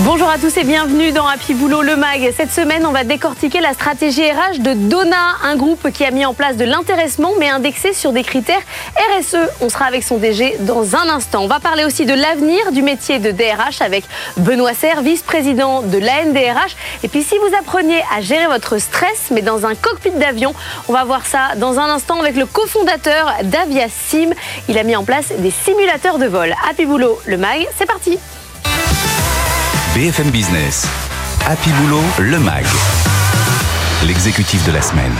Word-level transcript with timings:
Bonjour 0.00 0.28
à 0.28 0.36
tous 0.36 0.54
et 0.58 0.64
bienvenue 0.64 1.10
dans 1.10 1.26
Happy 1.26 1.54
Boulot 1.54 1.80
le 1.80 1.96
Mag. 1.96 2.30
Cette 2.36 2.52
semaine, 2.52 2.84
on 2.84 2.92
va 2.92 3.02
décortiquer 3.02 3.62
la 3.62 3.72
stratégie 3.72 4.30
RH 4.30 4.58
de 4.58 4.74
Dona, 4.74 5.36
un 5.42 5.56
groupe 5.56 5.90
qui 5.90 6.04
a 6.04 6.10
mis 6.10 6.26
en 6.26 6.34
place 6.34 6.58
de 6.58 6.66
l'intéressement 6.66 7.32
mais 7.38 7.48
indexé 7.48 7.94
sur 7.94 8.12
des 8.12 8.22
critères 8.22 8.60
RSE. 9.18 9.38
On 9.62 9.70
sera 9.70 9.86
avec 9.86 10.02
son 10.02 10.18
DG 10.18 10.58
dans 10.60 10.96
un 10.96 11.08
instant. 11.08 11.44
On 11.44 11.46
va 11.46 11.60
parler 11.60 11.86
aussi 11.86 12.04
de 12.04 12.12
l'avenir 12.12 12.72
du 12.72 12.82
métier 12.82 13.20
de 13.20 13.30
DRH 13.30 13.80
avec 13.80 14.04
Benoît 14.36 14.74
Serre, 14.74 15.00
vice-président 15.00 15.80
de 15.80 15.96
l'ANDRH. 15.96 16.76
Et 17.02 17.08
puis 17.08 17.22
si 17.22 17.38
vous 17.38 17.56
appreniez 17.58 18.02
à 18.14 18.20
gérer 18.20 18.48
votre 18.48 18.76
stress 18.76 19.28
mais 19.30 19.40
dans 19.40 19.64
un 19.64 19.74
cockpit 19.74 20.10
d'avion, 20.10 20.52
on 20.88 20.92
va 20.92 21.04
voir 21.04 21.24
ça 21.24 21.54
dans 21.56 21.78
un 21.78 21.88
instant 21.88 22.20
avec 22.20 22.36
le 22.36 22.44
cofondateur 22.44 23.32
d'Avia 23.44 23.86
Sim. 23.88 24.34
Il 24.68 24.76
a 24.76 24.82
mis 24.82 24.94
en 24.94 25.04
place 25.04 25.32
des 25.38 25.50
simulateurs 25.50 26.18
de 26.18 26.26
vol. 26.26 26.54
Happy 26.68 26.84
Boulot 26.84 27.18
le 27.24 27.38
Mag, 27.38 27.66
c'est 27.78 27.86
parti. 27.86 28.18
BFM 29.96 30.30
Business. 30.30 30.86
Happy 31.46 31.70
Boulot, 31.70 32.04
le 32.18 32.38
MAG. 32.38 32.66
L'exécutif 34.04 34.62
de 34.66 34.72
la 34.72 34.82
semaine. 34.82 35.14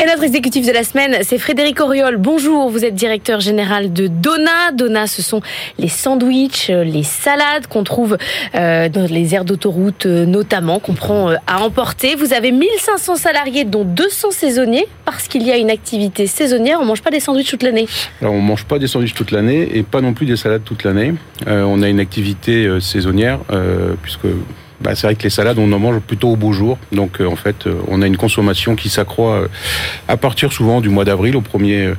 Et 0.00 0.06
notre 0.06 0.22
exécutif 0.22 0.64
de 0.64 0.70
la 0.70 0.84
semaine, 0.84 1.16
c'est 1.22 1.38
Frédéric 1.38 1.80
Auriol. 1.80 2.18
Bonjour, 2.18 2.70
vous 2.70 2.84
êtes 2.84 2.94
directeur 2.94 3.40
général 3.40 3.92
de 3.92 4.06
Dona. 4.06 4.70
Dona, 4.72 5.08
ce 5.08 5.22
sont 5.22 5.40
les 5.76 5.88
sandwichs, 5.88 6.68
les 6.68 7.02
salades 7.02 7.66
qu'on 7.66 7.82
trouve 7.82 8.16
euh, 8.54 8.88
dans 8.88 9.06
les 9.06 9.34
aires 9.34 9.44
d'autoroute 9.44 10.06
euh, 10.06 10.24
notamment, 10.24 10.78
qu'on 10.78 10.94
prend 10.94 11.30
euh, 11.30 11.34
à 11.48 11.64
emporter. 11.64 12.14
Vous 12.14 12.32
avez 12.32 12.52
1500 12.52 13.16
salariés, 13.16 13.64
dont 13.64 13.82
200 13.82 14.30
saisonniers, 14.30 14.86
parce 15.04 15.26
qu'il 15.26 15.42
y 15.42 15.50
a 15.50 15.56
une 15.56 15.70
activité 15.70 16.28
saisonnière. 16.28 16.78
On 16.80 16.84
mange 16.84 17.02
pas 17.02 17.10
des 17.10 17.18
sandwichs 17.18 17.50
toute 17.50 17.64
l'année 17.64 17.88
Alors, 18.20 18.34
on 18.34 18.40
mange 18.40 18.66
pas 18.66 18.78
des 18.78 18.86
sandwichs 18.86 19.14
toute 19.14 19.32
l'année 19.32 19.68
et 19.76 19.82
pas 19.82 20.00
non 20.00 20.14
plus 20.14 20.26
des 20.26 20.36
salades 20.36 20.62
toute 20.64 20.84
l'année. 20.84 21.14
on 21.48 21.82
a 21.82 21.88
une 21.88 21.98
activité 21.98 22.68
saisonnière, 22.80 23.40
puisque 24.00 24.28
bah, 24.80 24.94
c'est 24.94 25.06
vrai 25.06 25.16
que 25.16 25.22
les 25.24 25.30
salades, 25.30 25.58
on 25.58 25.70
en 25.72 25.78
mange 25.78 26.00
plutôt 26.00 26.30
au 26.30 26.36
beau 26.36 26.52
jour. 26.52 26.78
Donc, 26.92 27.20
euh, 27.20 27.26
en 27.26 27.36
fait, 27.36 27.66
euh, 27.66 27.74
on 27.88 28.00
a 28.02 28.06
une 28.06 28.16
consommation 28.16 28.76
qui 28.76 28.88
s'accroît 28.88 29.34
euh, 29.34 29.48
à 30.06 30.16
partir 30.16 30.52
souvent 30.52 30.80
du 30.80 30.88
mois 30.88 31.04
d'avril 31.04 31.36
au 31.36 31.40
premier 31.40 31.92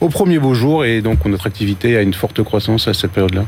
au 0.00 0.08
premier 0.08 0.38
beau 0.38 0.54
jour 0.54 0.84
et 0.84 1.00
donc 1.00 1.24
notre 1.24 1.48
activité 1.48 1.96
a 1.96 2.02
une 2.02 2.14
forte 2.14 2.40
croissance 2.44 2.86
à 2.86 2.94
cette 2.94 3.10
période-là. 3.10 3.42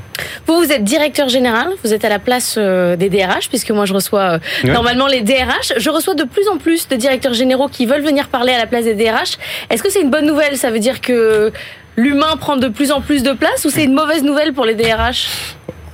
Vous, 0.49 0.57
vous 0.57 0.73
êtes 0.73 0.83
directeur 0.83 1.29
général, 1.29 1.69
vous 1.85 1.95
êtes 1.95 2.05
à 2.05 2.09
la 2.09 2.19
place 2.19 2.59
des 2.59 3.09
DRH 3.09 3.49
puisque 3.49 3.71
moi 3.71 3.85
je 3.85 3.95
reçois 3.95 4.41
normalement 4.65 5.07
les 5.07 5.21
DRH. 5.21 5.75
Je 5.77 5.91
reçois 5.91 6.15
de 6.15 6.25
plus 6.25 6.49
en 6.49 6.59
plus 6.59 6.89
de 6.89 6.97
directeurs 6.97 7.35
généraux 7.35 7.69
qui 7.69 7.87
veulent 7.87 8.03
venir 8.03 8.27
parler 8.27 8.53
à 8.53 8.59
la 8.59 8.67
place 8.67 8.83
des 8.83 8.95
DRH. 8.95 9.39
Est-ce 9.71 9.81
que 9.81 9.93
c'est 9.93 10.01
une 10.01 10.11
bonne 10.11 10.27
nouvelle? 10.27 10.57
Ça 10.57 10.73
veut 10.73 10.81
dire 10.81 11.01
que 11.01 11.53
l'humain 11.95 12.37
prend 12.37 12.57
de 12.57 12.67
plus 12.67 12.91
en 12.91 13.01
plus 13.01 13.23
de 13.23 13.33
place 13.33 13.65
ou 13.65 13.71
c'est 13.71 13.85
une 13.85 13.95
mauvaise 13.95 14.25
nouvelle 14.25 14.53
pour 14.53 14.65
les 14.65 14.75
DRH 14.75 15.29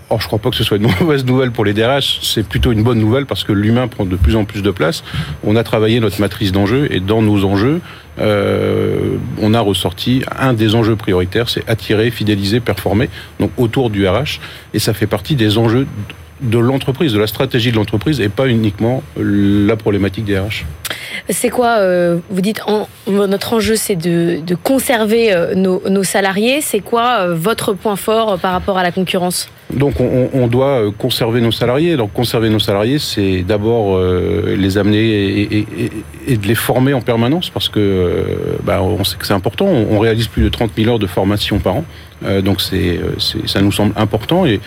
Or, 0.08 0.20
je 0.20 0.26
crois 0.28 0.38
pas 0.38 0.50
que 0.50 0.56
ce 0.56 0.64
soit 0.64 0.76
une 0.76 0.88
mauvaise 1.00 1.24
nouvelle 1.24 1.50
pour 1.50 1.64
les 1.64 1.72
DRH. 1.72 2.20
C'est 2.22 2.46
plutôt 2.46 2.72
une 2.72 2.82
bonne 2.82 3.00
nouvelle 3.00 3.26
parce 3.26 3.44
que 3.44 3.52
l'humain 3.52 3.88
prend 3.88 4.04
de 4.04 4.16
plus 4.16 4.36
en 4.36 4.44
plus 4.44 4.62
de 4.62 4.70
place. 4.70 5.02
On 5.44 5.56
a 5.56 5.64
travaillé 5.64 6.00
notre 6.00 6.20
matrice 6.20 6.52
d'enjeux 6.52 6.88
et 6.90 7.00
dans 7.00 7.22
nos 7.22 7.44
enjeux, 7.44 7.80
euh, 8.18 9.16
on 9.40 9.52
a 9.52 9.60
ressorti 9.60 10.22
un 10.38 10.52
des 10.52 10.74
enjeux 10.74 10.96
prioritaires, 10.96 11.48
c'est 11.48 11.68
attirer, 11.68 12.10
fidéliser, 12.10 12.60
performer. 12.60 13.10
Donc 13.40 13.50
autour 13.56 13.90
du 13.90 14.06
RH 14.06 14.40
et 14.74 14.78
ça 14.78 14.94
fait 14.94 15.06
partie 15.06 15.34
des 15.34 15.58
enjeux 15.58 15.86
de 16.40 16.58
l'entreprise, 16.58 17.12
de 17.12 17.18
la 17.18 17.26
stratégie 17.26 17.70
de 17.70 17.76
l'entreprise 17.76 18.20
et 18.20 18.28
pas 18.28 18.46
uniquement 18.46 19.02
la 19.16 19.76
problématique 19.76 20.24
des 20.24 20.38
RH. 20.38 20.64
C'est 21.30 21.48
quoi 21.48 21.78
euh, 21.78 22.18
Vous 22.30 22.40
dites 22.40 22.60
en, 22.66 22.88
notre 23.06 23.54
enjeu, 23.54 23.76
c'est 23.76 23.96
de, 23.96 24.42
conserver 24.62 25.32
euh, 25.32 25.54
nos, 25.54 26.04
salariés. 26.04 26.60
C'est 26.60 26.80
quoi 26.80 27.20
euh, 27.20 27.34
votre 27.34 27.72
point 27.72 27.96
fort 27.96 28.38
par 28.38 28.52
rapport 28.52 28.78
à 28.78 28.82
la 28.82 28.92
concurrence? 28.92 29.48
Donc 29.72 29.94
on, 29.98 30.46
doit 30.46 30.92
conserver 30.96 31.41
nos 31.41 31.50
salariés. 31.50 31.96
Donc 31.96 32.12
conserver 32.12 32.50
nos 32.50 32.60
salariés, 32.60 33.00
c'est 33.00 33.42
d'abord 33.42 34.00
les 34.00 34.78
amener 34.78 35.66
et, 36.28 36.36
de 36.36 36.46
les 36.46 36.54
former 36.54 36.94
en 36.94 37.00
permanence 37.00 37.50
parce 37.50 37.69
que 37.69 38.25
bah, 38.62 38.80
on 38.80 39.02
sait 39.02 39.16
que 39.16 39.26
c'est 39.26 39.34
important. 39.34 39.66
On, 39.66 39.98
réalise 39.98 40.28
plus 40.28 40.44
de 40.44 40.48
30 40.50 40.70
000 40.76 40.88
heures 40.88 40.98
de 41.00 41.08
formation 41.08 41.58
par 41.58 41.76
an, 41.78 41.84
donc 42.44 42.60
c'est 42.60 43.00
ça 43.46 43.60
nous 43.60 43.72
semble 43.72 43.92
important 43.96 44.46
et 44.46 44.60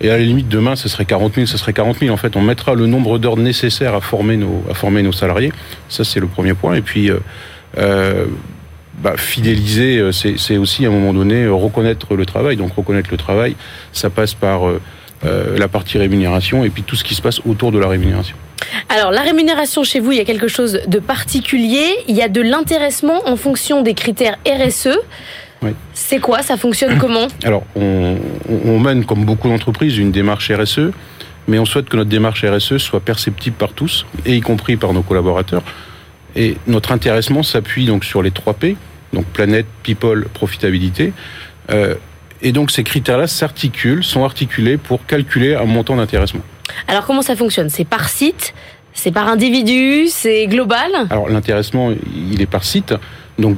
et 0.00 0.10
à 0.10 0.18
la 0.18 0.22
limite, 0.22 0.48
demain, 0.48 0.76
ce 0.76 0.88
serait 0.88 1.04
40 1.04 1.34
000, 1.34 1.46
ce 1.46 1.56
serait 1.56 1.72
40 1.72 1.98
000. 2.00 2.12
En 2.12 2.16
fait, 2.16 2.36
on 2.36 2.42
mettra 2.42 2.74
le 2.74 2.86
nombre 2.86 3.18
d'heures 3.18 3.36
nécessaires 3.36 3.94
à 3.94 4.00
former 4.00 4.36
nos, 4.36 4.62
à 4.70 4.74
former 4.74 5.02
nos 5.02 5.12
salariés. 5.12 5.52
Ça, 5.88 6.04
c'est 6.04 6.20
le 6.20 6.26
premier 6.26 6.54
point. 6.54 6.74
Et 6.74 6.82
puis, 6.82 7.10
euh, 7.10 7.18
euh 7.78 8.26
bah, 8.98 9.18
fidéliser, 9.18 9.98
euh, 9.98 10.10
c'est 10.10 10.56
aussi 10.56 10.86
à 10.86 10.88
un 10.88 10.90
moment 10.90 11.12
donné 11.12 11.46
reconnaître 11.46 12.16
le 12.16 12.24
travail. 12.24 12.56
Donc, 12.56 12.74
reconnaître 12.74 13.10
le 13.10 13.18
travail, 13.18 13.54
ça 13.92 14.08
passe 14.08 14.32
par 14.32 14.62
la 15.22 15.68
partie 15.68 15.98
rémunération 15.98 16.64
et 16.64 16.70
puis 16.70 16.82
tout 16.82 16.94
ce 16.94 17.02
qui 17.02 17.14
se 17.14 17.20
passe 17.20 17.40
autour 17.44 17.72
de 17.72 17.78
la 17.78 17.88
rémunération. 17.88 18.36
Alors, 18.88 19.10
la 19.10 19.22
rémunération 19.22 19.82
chez 19.82 20.00
vous, 20.00 20.12
il 20.12 20.18
y 20.18 20.20
a 20.20 20.24
quelque 20.24 20.48
chose 20.48 20.80
de 20.86 20.98
particulier. 20.98 21.86
Il 22.08 22.16
y 22.16 22.22
a 22.22 22.28
de 22.28 22.40
l'intéressement 22.40 23.20
en 23.26 23.36
fonction 23.36 23.82
des 23.82 23.94
critères 23.94 24.38
RSE. 24.46 24.98
C'est 25.94 26.20
quoi 26.20 26.42
Ça 26.42 26.56
fonctionne 26.56 26.98
comment 27.00 27.28
Alors, 27.44 27.64
on, 27.74 28.78
mène, 28.80 29.04
comme 29.04 29.24
beaucoup 29.24 29.48
d'entreprises, 29.48 29.98
une 29.98 30.12
démarche 30.12 30.50
RSE, 30.50 30.90
mais 31.48 31.58
on 31.58 31.64
souhaite 31.64 31.88
que 31.88 31.96
notre 31.96 32.10
démarche 32.10 32.44
RSE 32.44 32.78
soit 32.78 33.00
perceptible 33.00 33.56
par 33.56 33.72
tous, 33.72 34.06
et 34.24 34.36
y 34.36 34.40
compris 34.40 34.76
par 34.76 34.92
nos 34.92 35.02
collaborateurs. 35.02 35.62
Et 36.34 36.56
notre 36.66 36.92
intéressement 36.92 37.42
s'appuie 37.42 37.86
donc 37.86 38.04
sur 38.04 38.22
les 38.22 38.30
trois 38.30 38.54
P, 38.54 38.76
donc 39.12 39.24
planète, 39.26 39.66
people, 39.82 40.26
profitabilité. 40.32 41.12
Euh, 41.70 41.94
et 42.42 42.52
donc 42.52 42.70
ces 42.70 42.84
critères-là 42.84 43.26
s'articulent, 43.26 44.04
sont 44.04 44.24
articulés 44.24 44.76
pour 44.76 45.06
calculer 45.06 45.54
un 45.54 45.64
montant 45.64 45.96
d'intéressement. 45.96 46.42
Alors 46.88 47.06
comment 47.06 47.22
ça 47.22 47.36
fonctionne? 47.36 47.70
C'est 47.70 47.86
par 47.86 48.08
site? 48.08 48.52
C'est 48.92 49.12
par 49.12 49.28
individu? 49.28 50.06
C'est 50.08 50.46
global? 50.46 50.90
Alors 51.10 51.28
l'intéressement, 51.28 51.92
il 52.14 52.40
est 52.42 52.46
par 52.46 52.64
site. 52.64 52.94
Donc 53.38 53.56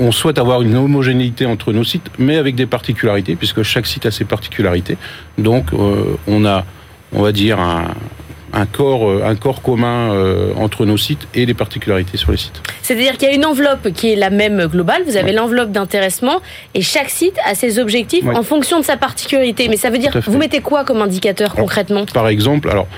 on, 0.00 0.12
souhaite 0.12 0.38
avoir 0.38 0.62
une 0.62 0.76
homogénéité 0.76 1.46
entre 1.46 1.72
nos 1.72 1.84
sites, 1.84 2.06
mais 2.18 2.36
avec 2.36 2.54
des 2.54 2.66
particularités, 2.66 3.36
puisque 3.36 3.62
chaque 3.62 3.86
site 3.86 4.06
a 4.06 4.10
ses 4.10 4.24
particularités. 4.24 4.96
Donc 5.36 5.72
euh, 5.72 6.16
on 6.26 6.44
a, 6.44 6.64
on 7.12 7.22
va 7.22 7.32
dire, 7.32 7.58
un, 7.60 8.66
corps, 8.66 9.08
euh, 9.08 9.22
un 9.24 9.34
corps 9.36 9.62
commun 9.62 10.12
euh, 10.12 10.52
entre 10.56 10.84
nos 10.86 10.96
sites 10.96 11.26
et 11.34 11.46
les 11.46 11.54
particularités 11.54 12.16
sur 12.16 12.30
les 12.30 12.38
sites. 12.38 12.60
C'est-à-dire 12.82 13.16
qu'il 13.16 13.28
y 13.28 13.32
a 13.32 13.34
une 13.34 13.44
enveloppe 13.44 13.92
qui 13.92 14.12
est 14.12 14.16
la 14.16 14.30
même 14.30 14.66
globale, 14.66 15.02
vous 15.06 15.16
avez 15.16 15.32
l'enveloppe 15.32 15.70
d'intéressement, 15.70 16.40
et 16.74 16.82
chaque 16.82 17.10
site 17.10 17.36
a 17.44 17.54
ses 17.54 17.78
objectifs 17.78 18.26
en 18.26 18.42
fonction 18.42 18.80
de 18.80 18.84
sa 18.84 18.96
particularité. 18.96 19.68
Mais 19.68 19.76
ça 19.76 19.90
veut 19.90 19.98
dire, 19.98 20.12
vous 20.26 20.38
mettez 20.38 20.60
quoi 20.60 20.84
comme 20.84 21.02
indicateur 21.02 21.54
concrètement? 21.54 22.06
Par 22.06 22.28
exemple, 22.28 22.70
alors 22.70 22.88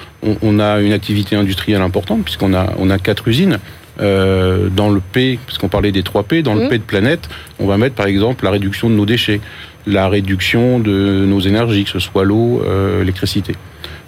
on, 0.43 0.59
a 0.59 0.81
une 0.81 0.93
activité 0.93 1.37
industrielle 1.37 1.83
importante, 1.83 2.23
puisqu'on 2.23 2.55
a, 2.55 2.67
on 2.79 2.91
a 2.91 2.99
quatre 2.99 3.27
usines. 3.29 3.59
Euh, 4.01 4.69
dans 4.71 4.89
le 4.89 5.01
P, 5.01 5.39
parce 5.47 5.59
qu'on 5.59 5.69
parlait 5.69 5.93
des 5.93 6.03
3 6.03 6.23
P, 6.23 6.43
dans 6.43 6.55
le 6.55 6.65
mmh. 6.65 6.69
P 6.69 6.79
de 6.79 6.83
planète, 6.83 7.29
on 7.59 7.67
va 7.67 7.77
mettre 7.77 7.95
par 7.95 8.07
exemple 8.07 8.45
la 8.45 8.51
réduction 8.51 8.89
de 8.89 8.95
nos 8.95 9.05
déchets, 9.05 9.41
la 9.87 10.09
réduction 10.09 10.79
de 10.79 11.25
nos 11.27 11.41
énergies, 11.41 11.85
que 11.85 11.91
ce 11.91 11.99
soit 11.99 12.25
l'eau, 12.25 12.63
euh, 12.65 13.01
l'électricité. 13.01 13.55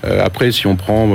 Euh, 0.04 0.24
après, 0.24 0.50
si 0.50 0.66
on 0.66 0.76
prend 0.76 1.10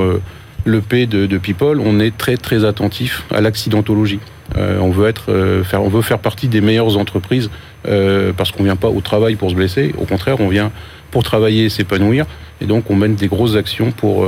le 0.64 0.80
P 0.80 1.06
de, 1.06 1.26
de, 1.26 1.38
People, 1.38 1.80
on 1.80 1.98
est 1.98 2.16
très 2.16 2.36
très 2.36 2.64
attentif 2.64 3.24
à 3.32 3.40
l'accidentologie. 3.40 4.20
on 4.56 4.90
veut 4.90 5.08
être, 5.08 5.62
faire, 5.64 5.82
on 5.82 5.88
veut 5.88 6.02
faire 6.02 6.18
partie 6.18 6.48
des 6.48 6.60
meilleures 6.60 6.96
entreprises 6.96 7.50
parce 8.36 8.50
qu'on 8.50 8.62
vient 8.62 8.76
pas 8.76 8.88
au 8.88 9.00
travail 9.00 9.36
pour 9.36 9.50
se 9.50 9.54
blesser. 9.54 9.94
Au 9.98 10.04
contraire, 10.04 10.40
on 10.40 10.48
vient 10.48 10.70
pour 11.10 11.22
travailler 11.22 11.64
et 11.64 11.68
s'épanouir. 11.68 12.26
Et 12.60 12.66
donc, 12.66 12.90
on 12.90 12.96
mène 12.96 13.14
des 13.14 13.28
grosses 13.28 13.56
actions 13.56 13.92
pour 13.92 14.26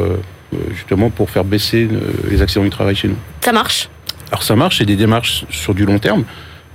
justement 0.74 1.10
pour 1.10 1.30
faire 1.30 1.44
baisser 1.44 1.88
les 2.30 2.42
accidents 2.42 2.64
du 2.64 2.70
travail 2.70 2.96
chez 2.96 3.08
nous. 3.08 3.18
Ça 3.40 3.52
marche? 3.52 3.88
Alors 4.30 4.42
ça 4.42 4.56
marche, 4.56 4.78
c'est 4.78 4.86
des 4.86 4.96
démarches 4.96 5.44
sur 5.50 5.74
du 5.74 5.84
long 5.84 5.98
terme. 5.98 6.24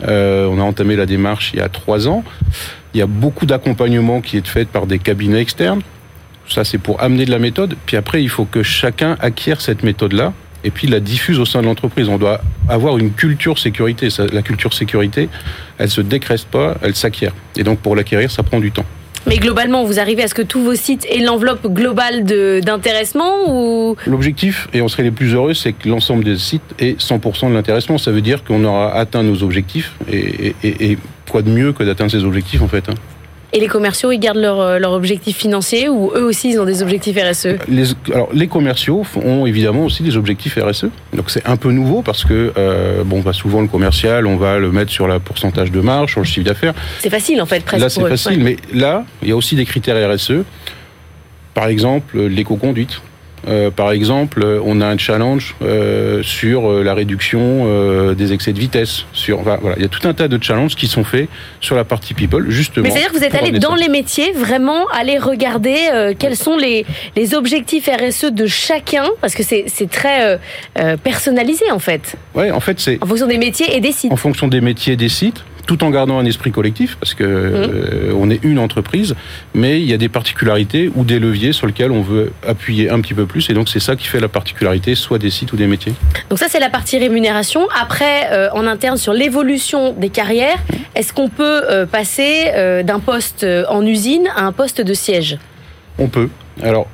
Euh, 0.04 0.46
on 0.48 0.60
a 0.60 0.64
entamé 0.64 0.96
la 0.96 1.06
démarche 1.06 1.52
il 1.54 1.60
y 1.60 1.62
a 1.62 1.70
trois 1.70 2.08
ans. 2.08 2.24
Il 2.94 3.00
y 3.00 3.02
a 3.02 3.08
beaucoup 3.08 3.46
d'accompagnement 3.46 4.22
qui 4.22 4.38
est 4.38 4.48
fait 4.48 4.68
par 4.68 4.88
des 4.88 5.00
cabinets 5.00 5.40
externes. 5.40 5.82
Ça, 6.48 6.64
c'est 6.64 6.78
pour 6.78 7.02
amener 7.02 7.26
de 7.26 7.32
la 7.32 7.40
méthode. 7.40 7.76
Puis 7.86 7.98
après, 7.98 8.22
il 8.22 8.30
faut 8.30 8.46
que 8.46 8.62
chacun 8.62 9.18
acquiert 9.20 9.62
cette 9.62 9.84
méthode-là 9.84 10.34
et 10.64 10.72
puis 10.72 10.88
la 10.88 11.00
diffuse 11.00 11.40
au 11.40 11.46
sein 11.46 11.62
de 11.62 11.66
l'entreprise. 11.66 12.10
On 12.10 12.18
doit 12.18 12.42
avoir 12.68 12.98
une 12.98 13.12
culture 13.12 13.58
sécurité. 13.58 14.10
La 14.32 14.42
culture 14.42 14.74
sécurité, 14.74 15.30
elle 15.78 15.90
se 15.90 16.02
décrète 16.02 16.46
pas, 16.46 16.76
elle 16.82 16.96
s'acquiert. 16.96 17.34
Et 17.56 17.64
donc, 17.64 17.80
pour 17.80 17.96
l'acquérir, 17.96 18.30
ça 18.30 18.44
prend 18.44 18.60
du 18.60 18.72
temps. 18.72 18.86
Mais 19.28 19.38
globalement, 19.38 19.84
vous 19.84 20.00
arrivez 20.00 20.24
à 20.24 20.28
ce 20.28 20.36
que 20.36 20.42
tous 20.42 20.62
vos 20.62 20.76
sites 20.76 21.06
aient 21.10 21.24
l'enveloppe 21.24 21.66
globale 21.68 22.24
d'intéressement 22.24 23.50
ou? 23.50 23.96
L'objectif, 24.06 24.68
et 24.74 24.82
on 24.82 24.88
serait 24.88 25.04
les 25.04 25.12
plus 25.12 25.34
heureux, 25.34 25.54
c'est 25.54 25.74
que 25.74 25.90
l'ensemble 25.90 26.24
des 26.24 26.38
sites 26.38 26.76
ait 26.80 26.94
100% 26.94 27.50
de 27.50 27.54
l'intéressement. 27.54 27.98
Ça 27.98 28.12
veut 28.12 28.22
dire 28.22 28.44
qu'on 28.44 28.64
aura 28.64 28.94
atteint 28.96 29.24
nos 29.24 29.42
objectifs. 29.44 29.94
Et, 30.12 30.98
quoi 31.30 31.42
de 31.42 31.50
mieux 31.50 31.74
que 31.74 31.84
d'atteindre 31.84 32.12
ces 32.12 32.24
objectifs, 32.24 32.62
en 32.62 32.68
fait 32.68 32.88
hein? 32.88 32.94
Et 33.54 33.60
les 33.60 33.68
commerciaux, 33.68 34.12
ils 34.12 34.20
gardent 34.20 34.38
leur, 34.40 34.60
euh, 34.60 34.80
leur 34.80 34.92
objectif 34.92 35.38
financier 35.38 35.88
ou 35.88 36.12
eux 36.16 36.24
aussi, 36.24 36.50
ils 36.52 36.60
ont 36.60 36.66
des 36.66 36.82
objectifs 36.82 37.16
RSE 37.18 37.48
les, 37.68 37.86
alors, 38.14 38.30
les 38.34 38.48
commerciaux 38.48 39.04
ont 39.24 39.46
évidemment 39.46 39.86
aussi 39.86 40.04
des 40.04 40.18
objectifs 40.18 40.58
RSE. 40.62 40.88
Donc 41.14 41.30
c'est 41.30 41.46
un 41.48 41.56
peu 41.58 41.72
nouveau 41.72 42.02
parce 42.02 42.26
que, 42.26 42.52
euh, 42.58 43.04
bon, 43.04 43.22
bah, 43.22 43.34
souvent 43.34 43.62
le 43.62 43.68
commercial, 43.68 44.28
on 44.28 44.36
va 44.38 44.58
le 44.58 44.72
mettre 44.72 44.92
sur 44.92 45.08
le 45.08 45.20
pourcentage 45.20 45.72
de 45.72 45.80
marge, 45.80 46.12
sur 46.12 46.22
le 46.22 46.26
chiffre 46.26 46.46
d'affaires. 46.46 46.74
C'est 47.00 47.10
facile 47.10 47.42
en 47.42 47.46
fait, 47.46 47.64
presque. 47.64 47.82
Là, 47.82 47.90
c'est 47.90 48.08
facile, 48.08 48.44
Ouais. 48.44 48.58
mais 48.74 48.80
là, 48.80 49.06
il 49.22 49.30
y 49.30 49.32
a 49.32 49.36
aussi 49.36 49.56
des 49.56 49.66
critères 49.66 49.96
RSE. 50.14 50.44
Par 51.54 51.68
exemple, 51.68 52.20
l'éco-conduite. 52.20 53.02
Euh, 53.48 53.70
par 53.72 53.92
exemple, 53.92 54.44
on 54.64 54.82
a 54.82 54.88
un 54.88 54.98
challenge 54.98 55.56
euh, 55.62 56.24
sur 56.24 56.70
euh, 56.70 56.84
la 56.84 56.94
réduction 56.94 57.64
euh, 57.66 58.16
des 58.16 58.34
excès 58.34 58.54
de 58.54 58.60
vitesse. 58.60 59.06
Sur, 59.14 59.40
enfin, 59.40 59.58
voilà, 59.62 59.76
il 59.78 59.84
y 59.84 59.86
a 59.86 59.90
tout 59.90 60.08
un 60.08 60.14
tas 60.14 60.28
de 60.28 60.42
challenges 60.42 60.76
qui 60.76 60.88
sont 60.88 61.04
faits 61.04 61.30
sur 61.62 61.76
la 61.76 61.84
partie 61.84 62.14
people, 62.14 62.50
justement. 62.50 62.84
Mais 62.84 62.90
c'est-à-dire 62.90 63.12
que 63.12 63.18
vous 63.18 63.24
êtes 63.24 63.36
allé 63.36 63.52
dans 63.60 63.76
ça. 63.76 63.78
les 63.78 63.90
métiers, 63.90 64.32
vraiment 64.32 64.88
aller 64.88 65.18
regarder 65.18 65.78
euh, 65.94 66.14
quels 66.18 66.36
sont 66.36 66.58
les, 66.58 66.86
les 67.16 67.36
objectifs 67.36 67.88
RSE 67.88 68.32
de 68.32 68.48
chacun, 68.48 69.06
parce 69.22 69.36
que 69.36 69.44
c'est 69.44 69.90
très 69.90 70.24
euh, 70.24 70.38
euh, 70.80 70.98
personnalisé 70.98 71.70
en 71.72 71.80
fait, 71.80 72.16
Ouais, 72.34 72.52
en 72.52 72.60
fait, 72.60 72.80
c'est 72.80 72.98
en 73.02 73.06
fonction 73.06 73.28
des 73.28 73.38
métiers 73.38 73.76
et 73.76 73.80
des 73.80 73.92
sites. 73.92 74.12
en 74.12 74.18
fonction 74.18 74.48
des 74.48 74.62
métiers, 74.62 74.96
des 74.96 75.10
sites, 75.10 75.44
tout 75.66 75.84
en 75.84 75.90
gardant 75.90 76.20
un 76.20 76.26
esprit 76.26 76.52
collectif, 76.52 76.98
parce 77.00 77.14
que 77.14 77.24
euh, 77.24 78.14
on 78.16 78.30
est 78.30 78.44
une 78.44 78.60
entreprise, 78.60 79.16
mais 79.54 79.82
il 79.82 79.90
y 79.90 79.94
a 79.94 79.98
des 79.98 80.10
particularités 80.10 80.92
ou 80.96 81.04
des 81.04 81.20
leviers 81.20 81.54
sur 81.54 81.68
lesquels 81.68 81.92
on 81.92 82.02
veut 82.02 82.32
appuyer 82.48 82.90
un 82.90 83.00
petit 83.02 83.14
peu 83.14 83.26
plus, 83.26 83.50
et 83.50 83.54
donc 83.54 83.70
c'est 83.70 83.80
ça 83.80 83.96
qui 83.96 84.08
fait 84.08 84.20
la 84.20 84.28
particularité, 84.28 84.96
soit 84.96 85.18
des 85.18 85.30
sites 85.30 85.54
ou 85.54 85.56
des 85.56 85.68
métiers. 85.68 85.94
Donc 86.30 86.40
ça 86.40 86.48
c'est 86.50 86.60
la 86.60 86.70
partie 86.70 86.98
rémunération. 86.98 87.68
Après, 87.80 88.28
euh, 88.32 88.50
en 88.54 88.68
interne 88.68 88.98
sur 88.98 89.14
l'évolution 89.14 89.94
des 89.94 90.10
carrières, 90.10 90.60
est-ce 90.96 91.14
qu'on 91.14 91.30
peut 91.30 91.64
euh, 91.70 91.86
passer 91.86 92.84
d'un 92.84 93.00
poste 93.00 93.46
en 93.70 93.86
usine 93.86 94.28
à 94.36 94.46
un 94.46 94.52
poste 94.52 94.82
de 94.82 94.94
siège? 94.94 95.38
On 95.98 96.08
peut. 96.08 96.30
Alors, 96.62 96.88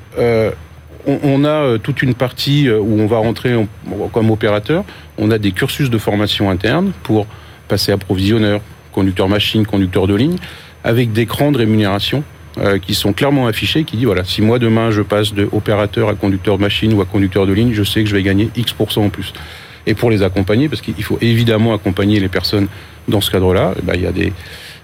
on, 1.06 1.44
a 1.44 1.78
toute 1.78 2.02
une 2.02 2.14
partie 2.14 2.70
où 2.70 3.00
on 3.00 3.06
va 3.06 3.18
rentrer 3.18 3.54
en- 3.54 3.66
comme 4.12 4.30
opérateur. 4.30 4.84
On 5.18 5.30
a 5.30 5.38
des 5.38 5.52
cursus 5.52 5.90
de 5.90 5.98
formation 5.98 6.50
interne 6.50 6.92
pour 7.02 7.26
passer 7.68 7.92
approvisionneur, 7.92 8.60
conducteur 8.92 9.28
machine, 9.28 9.66
conducteur 9.66 10.06
de 10.06 10.14
ligne, 10.14 10.36
avec 10.84 11.12
des 11.12 11.26
crans 11.26 11.52
de 11.52 11.58
rémunération 11.58 12.24
euh, 12.58 12.78
qui 12.78 12.94
sont 12.94 13.12
clairement 13.12 13.46
affichés, 13.46 13.84
qui 13.84 13.96
dit 13.96 14.04
voilà, 14.04 14.24
si 14.24 14.42
moi 14.42 14.58
demain 14.58 14.90
je 14.90 15.00
passe 15.02 15.32
de 15.32 15.48
opérateur 15.52 16.08
à 16.08 16.14
conducteur 16.14 16.58
machine 16.58 16.92
ou 16.92 17.00
à 17.00 17.04
conducteur 17.06 17.46
de 17.46 17.52
ligne, 17.52 17.72
je 17.72 17.82
sais 17.82 18.02
que 18.02 18.08
je 18.08 18.14
vais 18.14 18.22
gagner 18.22 18.50
X% 18.56 18.98
en 19.04 19.08
plus. 19.08 19.32
Et 19.86 19.94
pour 19.94 20.10
les 20.10 20.22
accompagner, 20.22 20.68
parce 20.68 20.80
qu'il 20.82 21.02
faut 21.02 21.18
évidemment 21.20 21.74
accompagner 21.74 22.20
les 22.20 22.28
personnes 22.28 22.68
dans 23.08 23.20
ce 23.20 23.30
cadre-là, 23.30 23.74
eh 23.78 23.82
ben, 23.82 23.94
il 23.96 24.02
y 24.02 24.06
a 24.06 24.12
des 24.12 24.32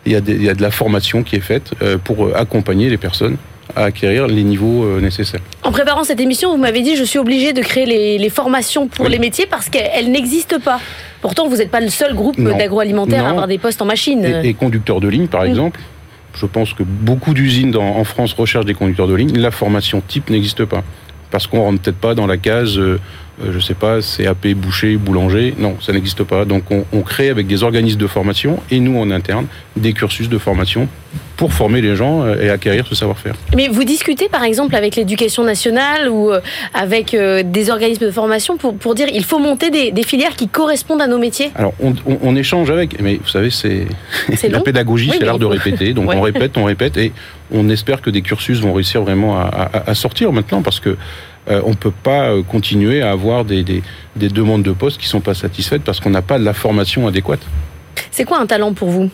il 0.06 0.12
y, 0.12 0.16
a 0.16 0.20
des- 0.20 0.34
il 0.36 0.42
y 0.44 0.48
a 0.48 0.54
de 0.54 0.62
la 0.62 0.70
formation 0.70 1.22
qui 1.22 1.36
est 1.36 1.40
faite 1.40 1.72
euh, 1.82 1.98
pour 1.98 2.26
euh, 2.26 2.32
accompagner 2.34 2.88
les 2.88 2.96
personnes 2.96 3.36
à 3.76 3.84
acquérir 3.84 4.26
les 4.28 4.42
niveaux 4.44 4.98
nécessaires. 4.98 5.40
En 5.62 5.70
préparant 5.72 6.02
cette 6.02 6.20
émission, 6.20 6.50
vous 6.50 6.56
m'avez 6.56 6.80
dit 6.80 6.96
je 6.96 7.04
suis 7.04 7.18
obligé 7.18 7.52
de 7.52 7.60
créer 7.60 7.84
les, 7.84 8.16
les 8.16 8.30
formations 8.30 8.88
pour 8.88 9.04
Oui. 9.04 9.12
les 9.12 9.18
métiers 9.18 9.44
parce 9.46 9.68
qu'elles 9.68 10.10
n'existent 10.10 10.58
pas. 10.60 10.80
Pourtant, 11.20 11.48
vous 11.48 11.56
n'êtes 11.56 11.70
pas 11.70 11.80
le 11.80 11.88
seul 11.88 12.14
groupe 12.14 12.40
d'agroalimentaire 12.40 13.26
à 13.26 13.30
avoir 13.30 13.46
des 13.48 13.58
postes 13.58 13.82
en 13.82 13.86
machine. 13.86 14.24
Et, 14.24 14.48
et 14.50 14.54
conducteurs 14.54 15.00
de 15.00 15.08
ligne, 15.08 15.26
par 15.26 15.42
Mm. 15.42 15.48
exemple, 15.48 15.80
je 16.34 16.46
pense 16.46 16.72
que 16.74 16.82
beaucoup 16.84 17.34
d'usines 17.34 17.74
en 17.76 18.04
France 18.04 18.32
recherchent 18.34 18.66
des 18.66 18.74
conducteurs 18.74 19.08
de 19.08 19.14
ligne. 19.14 19.36
La 19.38 19.50
formation 19.50 20.00
type 20.06 20.30
n'existe 20.30 20.64
pas. 20.64 20.82
Parce 21.30 21.46
qu'on 21.46 21.60
rentre 21.62 21.80
peut-être 21.82 21.98
pas 21.98 22.14
dans 22.14 22.26
la 22.26 22.36
case, 22.36 22.78
euh, 22.78 22.98
euh, 23.42 23.52
je 23.52 23.58
sais 23.60 23.74
pas, 23.74 23.98
CAP, 24.00 24.48
boucher, 24.54 24.96
boulanger. 24.96 25.54
Non, 25.58 25.76
ça 25.80 25.92
n'existe 25.92 26.22
pas. 26.24 26.44
Donc 26.44 26.70
on, 26.70 26.84
on 26.92 27.02
crée 27.02 27.28
avec 27.28 27.46
des 27.46 27.62
organismes 27.62 27.98
de 28.00 28.06
formation 28.06 28.58
et 28.70 28.80
nous 28.80 28.98
en 28.98 29.10
interne 29.10 29.46
des 29.76 29.92
cursus 29.92 30.28
de 30.28 30.38
formation 30.38 30.88
pour 31.36 31.52
former 31.52 31.80
les 31.80 31.94
gens 31.94 32.22
euh, 32.24 32.34
et 32.42 32.50
acquérir 32.50 32.84
ce 32.88 32.96
savoir-faire. 32.96 33.34
Mais 33.56 33.68
vous 33.68 33.84
discutez 33.84 34.28
par 34.28 34.42
exemple 34.42 34.74
avec 34.74 34.96
l'éducation 34.96 35.44
nationale 35.44 36.08
ou 36.08 36.32
euh, 36.32 36.40
avec 36.74 37.14
euh, 37.14 37.44
des 37.44 37.70
organismes 37.70 38.06
de 38.06 38.10
formation 38.10 38.56
pour, 38.56 38.74
pour 38.76 38.96
dire 38.96 39.06
il 39.12 39.22
faut 39.24 39.38
monter 39.38 39.70
des, 39.70 39.92
des 39.92 40.02
filières 40.02 40.34
qui 40.34 40.48
correspondent 40.48 41.00
à 41.00 41.06
nos 41.06 41.18
métiers? 41.18 41.52
Alors, 41.54 41.74
on, 41.80 41.92
on- 42.06 42.18
on 42.22 42.34
échange 42.34 42.70
avec, 42.70 43.00
mais 43.00 43.20
vous 43.22 43.28
savez, 43.28 43.50
c'est 43.50 43.86
la 44.50 44.60
pédagogie, 44.60 45.10
Oui, 45.12 45.16
c'est 45.20 45.24
l'art 45.24 45.38
de 45.38 45.46
répéter. 45.46 45.92
Donc, 45.94 46.08
Ouais. 46.08 46.16
on 46.16 46.22
répète, 46.22 46.56
on 46.58 46.64
répète, 46.64 46.96
et 46.96 47.12
on 47.52 47.68
espère 47.68 48.00
que 48.02 48.10
des 48.10 48.22
cursus 48.22 48.58
vont 48.60 48.72
réussir 48.72 49.02
vraiment 49.02 49.38
à, 49.38 49.42
à- 49.72 49.90
à 49.90 49.94
sortir 49.94 50.32
maintenant, 50.32 50.62
parce 50.62 50.80
que 50.80 50.96
euh, 51.50 51.60
on 51.64 51.74
peut 51.74 51.90
pas 52.02 52.30
euh, 52.30 52.42
continuer 52.42 53.02
à 53.02 53.10
avoir 53.10 53.44
des, 53.44 53.62
des- 53.62 53.82
des 54.16 54.28
demandes 54.28 54.62
de 54.62 54.72
postes 54.72 54.98
qui 55.00 55.06
sont 55.06 55.20
pas 55.20 55.34
satisfaites 55.34 55.82
parce 55.82 56.00
qu'on 56.00 56.10
n'a 56.10 56.22
pas 56.22 56.38
la 56.38 56.52
formation 56.52 57.06
adéquate. 57.06 57.40
C'est 58.10 58.24
quoi 58.24 58.38
un 58.40 58.46
talent 58.46 58.72
pour 58.74 58.88
vous? 58.90 59.10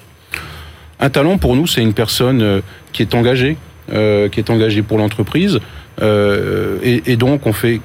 Un 1.00 1.10
talent 1.10 1.38
pour 1.38 1.56
nous, 1.56 1.66
c'est 1.66 1.82
une 1.82 1.92
personne 1.94 2.42
euh, 2.42 2.60
qui 2.92 3.02
est 3.02 3.14
engagée, 3.14 3.56
euh, 3.92 4.28
qui 4.28 4.40
est 4.40 4.48
engagée 4.50 4.82
pour 4.82 4.98
l'entreprise, 4.98 5.58
euh, 6.02 6.78
et, 6.82 7.02
et 7.12 7.16
donc 7.16 7.46
on 7.46 7.52
fait, 7.52 7.80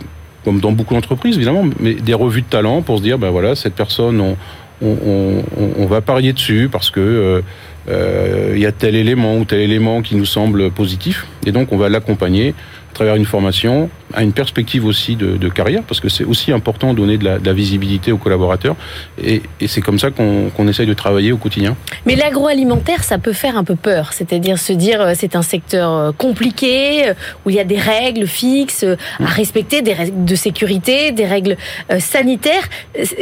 comme 0.46 0.60
dans 0.60 0.72
beaucoup 0.72 0.94
d'entreprises 0.94 1.36
évidemment, 1.36 1.66
mais 1.80 1.94
des 1.96 2.14
revues 2.14 2.42
de 2.42 2.48
talent 2.48 2.82
pour 2.82 2.98
se 3.00 3.04
dire, 3.04 3.18
ben 3.18 3.30
voilà, 3.30 3.56
cette 3.56 3.76
personne, 3.76 4.20
on, 4.22 4.38
on, 4.82 5.44
on- 5.58 5.72
on 5.78 5.86
va 5.88 6.02
parier 6.02 6.32
dessus 6.34 6.70
parce 6.72 6.90
que 6.90 7.42
euh, 7.90 8.52
il 8.56 8.62
y 8.62 8.66
a 8.66 8.72
tel 8.72 8.96
élément 8.96 9.38
ou 9.38 9.46
tel 9.46 9.60
élément 9.60 10.02
qui 10.02 10.16
nous 10.16 10.26
semble 10.26 10.70
positif, 10.72 11.26
et 11.46 11.52
donc 11.52 11.72
on 11.74 11.78
va 11.78 11.90
l'accompagner 11.90 12.54
travers 13.00 13.16
une 13.16 13.26
formation, 13.26 13.90
à 14.14 14.24
une 14.24 14.34
perspective 14.34 14.84
aussi 14.86 15.16
de, 15.16 15.38
de 15.38 15.50
carrière, 15.50 15.84
parce 15.88 16.02
que 16.02 16.10
c'est 16.10 16.26
aussi 16.26 16.52
important 16.52 16.92
de 16.94 16.98
donner 17.02 17.18
de 17.18 17.24
la, 17.24 17.40
de 17.40 17.46
la 17.46 17.54
visibilité 17.54 18.12
aux 18.12 18.18
collaborateurs, 18.18 18.76
et, 19.24 19.42
et 19.62 19.68
c'est 19.72 19.82
comme 19.82 20.00
ça 20.04 20.10
qu'on 20.12 20.50
qu'on 20.56 20.68
essaye 20.68 20.86
de 20.94 20.94
travailler 20.94 21.32
au 21.32 21.38
quotidien. 21.38 21.74
Mais 22.06 22.16
l'agroalimentaire, 22.16 23.04
ça 23.12 23.18
peut 23.26 23.34
faire 23.44 23.56
un 23.58 23.64
peu 23.64 23.76
peur, 23.90 24.12
c'est-à-dire 24.18 24.58
se 24.58 24.74
dire 24.74 25.00
euh, 25.02 25.14
c'est 25.16 25.36
un 25.36 25.42
secteur 25.56 25.88
euh, 25.94 26.12
compliqué, 26.12 27.08
euh, 27.10 27.14
où 27.46 27.50
il 27.52 27.56
y 27.56 27.60
a 27.60 27.64
des 27.76 27.78
règles 27.96 28.28
fixes 28.28 28.84
à 29.20 29.26
respecter, 29.42 29.82
des 29.82 29.94
règles 29.94 30.26
de 30.26 30.36
sécurité, 30.36 31.12
des 31.22 31.26
règles 31.36 31.56
sanitaires. 32.00 32.66